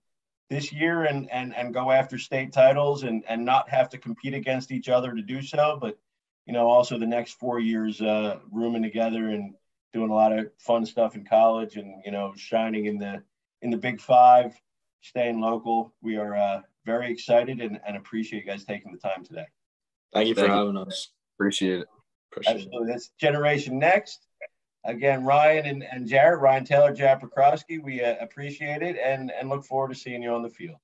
this 0.50 0.74
year 0.74 1.04
and 1.04 1.30
and 1.32 1.56
and 1.56 1.74
go 1.74 1.92
after 1.92 2.18
state 2.18 2.52
titles 2.52 3.04
and 3.04 3.24
and 3.28 3.46
not 3.46 3.70
have 3.70 3.90
to 3.90 3.98
compete 3.98 4.34
against 4.34 4.72
each 4.72 4.90
other 4.90 5.14
to 5.14 5.22
do 5.22 5.42
so, 5.42 5.78
but 5.80 5.98
you 6.46 6.54
know 6.54 6.68
also 6.68 6.98
the 6.98 7.06
next 7.06 7.34
four 7.34 7.60
years 7.60 8.02
uh, 8.02 8.40
rooming 8.52 8.82
together 8.82 9.30
and 9.30 9.54
doing 9.94 10.10
a 10.10 10.14
lot 10.14 10.38
of 10.38 10.50
fun 10.58 10.86
stuff 10.86 11.16
in 11.16 11.24
college 11.26 11.76
and 11.76 12.02
you 12.06 12.12
know 12.12 12.34
shining 12.36 12.86
in 12.86 12.98
the 12.98 13.22
in 13.62 13.70
the 13.70 13.78
Big 13.78 14.02
Five, 14.02 14.60
staying 15.02 15.42
local. 15.42 15.94
We 16.02 16.18
are 16.18 16.36
uh, 16.36 16.62
very 16.86 17.12
excited 17.12 17.62
and, 17.62 17.80
and 17.86 17.98
appreciate 17.98 18.46
you 18.46 18.52
guys 18.52 18.66
taking 18.66 18.92
the 18.92 18.98
time 18.98 19.24
today. 19.24 19.46
Thank 20.14 20.30
you 20.30 20.36
for 20.36 20.42
Thank 20.42 20.54
having 20.54 20.76
you. 20.76 20.82
us. 20.82 21.10
Appreciate 21.38 21.80
it. 21.80 21.88
Appreciate 22.32 22.56
Absolutely. 22.56 22.90
It. 22.90 22.92
That's 22.94 23.10
Generation 23.20 23.80
Next. 23.80 24.28
Again, 24.84 25.24
Ryan 25.24 25.66
and, 25.68 25.84
and 25.84 26.08
Jared, 26.08 26.42
Ryan 26.42 26.66
Taylor, 26.66 26.94
Jared 26.94 27.20
Pekrosky, 27.22 27.82
we 27.84 28.04
uh, 28.04 28.16
appreciate 28.20 28.82
it 28.82 28.98
and, 28.98 29.32
and 29.32 29.48
look 29.48 29.64
forward 29.64 29.90
to 29.90 29.96
seeing 29.96 30.24
you 30.24 30.34
on 30.34 30.42
the 30.42 30.50
field. 30.50 30.78